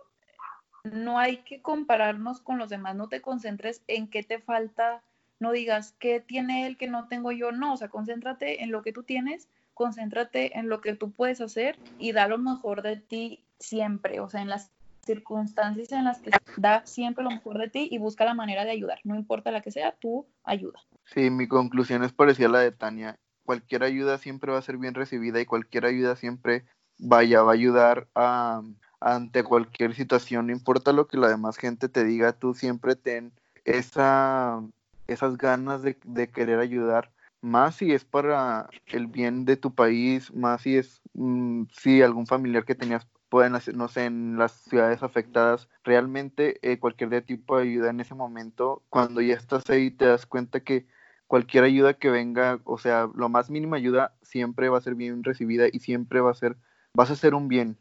[0.85, 5.03] no hay que compararnos con los demás, no te concentres en qué te falta
[5.41, 8.82] no digas qué tiene él que no tengo yo, no, o sea, concéntrate en lo
[8.82, 12.97] que tú tienes, concéntrate en lo que tú puedes hacer y da lo mejor de
[12.97, 14.70] ti siempre, o sea, en las
[15.05, 18.70] circunstancias en las que da siempre lo mejor de ti y busca la manera de
[18.70, 20.80] ayudar, no importa la que sea, tú ayuda.
[21.05, 23.18] Sí, mi conclusión es parecida a la de Tania.
[23.45, 26.64] Cualquier ayuda siempre va a ser bien recibida y cualquier ayuda siempre
[26.99, 28.62] vaya, va a ayudar a,
[29.01, 33.32] ante cualquier situación, no importa lo que la demás gente te diga, tú siempre ten
[33.64, 34.62] esa
[35.07, 35.97] esas ganas de,
[36.30, 37.11] querer ayudar,
[37.42, 42.26] más si es para el bien de tu país, más si es mm, si algún
[42.26, 47.57] familiar que tenías pueden hacer, no sé, en las ciudades afectadas, realmente eh, cualquier tipo
[47.57, 50.86] de ayuda en ese momento, cuando ya estás ahí te das cuenta que
[51.26, 55.24] cualquier ayuda que venga, o sea, lo más mínima ayuda siempre va a ser bien
[55.24, 56.57] recibida y siempre va a ser,
[56.95, 57.76] vas a hacer un bien.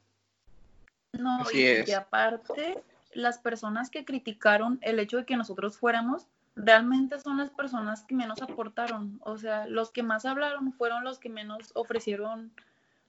[1.14, 2.84] No, y aparte,
[3.14, 8.16] las personas que criticaron el hecho de que nosotros fuéramos, realmente son las personas que
[8.16, 9.20] menos aportaron.
[9.24, 12.52] O sea, los que más hablaron fueron los que menos ofrecieron.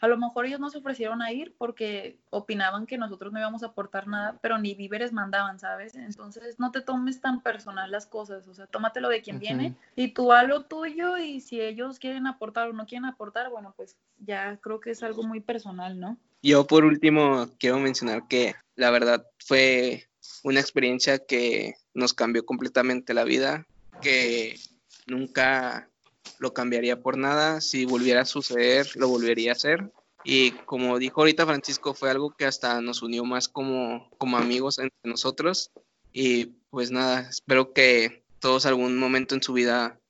[0.01, 3.63] A lo mejor ellos no se ofrecieron a ir porque opinaban que nosotros no íbamos
[3.63, 5.95] a aportar nada, pero ni víveres mandaban, ¿sabes?
[5.95, 10.09] Entonces no te tomes tan personal las cosas, o sea, tómatelo de quien viene y
[10.09, 13.97] tú a lo tuyo y si ellos quieren aportar o no quieren aportar, bueno, pues
[14.19, 16.19] ya creo que es algo muy personal, ¿no?
[16.43, 20.07] Yo por último quiero mencionar que la verdad fue
[20.43, 23.67] una experiencia que nos cambió completamente la vida,
[24.03, 24.59] que
[25.07, 25.89] nunca
[26.39, 27.61] lo cambiaría por nada.
[27.61, 29.93] Si volviera a suceder, lo volvería a hacer.
[30.25, 34.79] Y como dijo ahorita Francisco, fue algo que hasta nos unió más como, como amigos
[34.79, 35.71] entre nosotros.
[36.13, 40.01] Y pues nada, espero que todos algún momento en su vida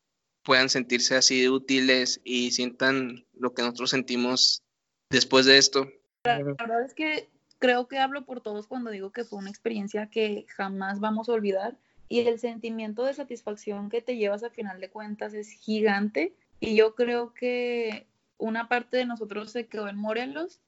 [0.44, 4.62] puedan sentirse así de útiles y sientan lo que nosotros sentimos
[5.10, 5.88] después de esto.
[6.24, 10.10] La verdad es que creo que hablo por todos cuando digo que fue una experiencia
[10.10, 11.78] que jamás vamos a olvidar
[12.08, 16.76] y el sentimiento de satisfacción que te llevas a final de cuentas es gigante y
[16.76, 18.06] yo creo que
[18.38, 20.60] una parte de nosotros se quedó en Morelos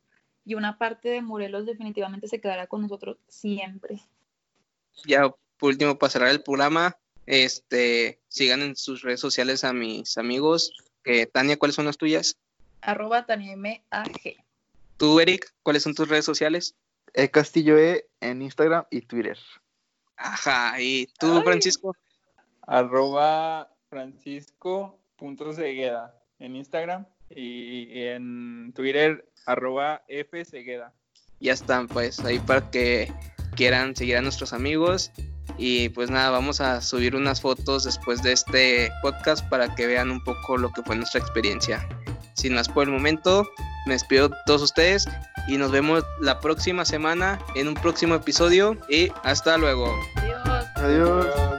[0.44, 4.00] y una parte de Morelos definitivamente se quedará con nosotros siempre.
[5.04, 6.96] Ya por último para cerrar el programa,
[7.26, 10.72] este sigan en sus redes sociales a mis amigos.
[11.04, 12.36] Eh, Tania, ¿cuáles son las tuyas?
[12.80, 14.36] Arroba Tania M-A-G.
[14.96, 16.74] Tú, Eric, ¿cuáles son tus redes sociales?
[17.12, 19.38] E Castillo E en Instagram y Twitter.
[20.16, 21.94] Ajá, ¿y tú, Francisco?
[22.62, 30.93] Arroba francisco.segueda en Instagram y en Twitter arroba fcegueda.
[31.40, 33.12] Ya están, pues, ahí para que
[33.55, 35.10] quieran seguir a nuestros amigos.
[35.59, 40.10] Y pues nada, vamos a subir unas fotos después de este podcast para que vean
[40.10, 41.86] un poco lo que fue nuestra experiencia.
[42.34, 43.48] Sin más por el momento,
[43.86, 45.08] me despido de todos ustedes
[45.48, 49.92] y nos vemos la próxima semana en un próximo episodio y hasta luego.
[50.16, 50.66] Adiós.
[50.76, 51.55] Adiós.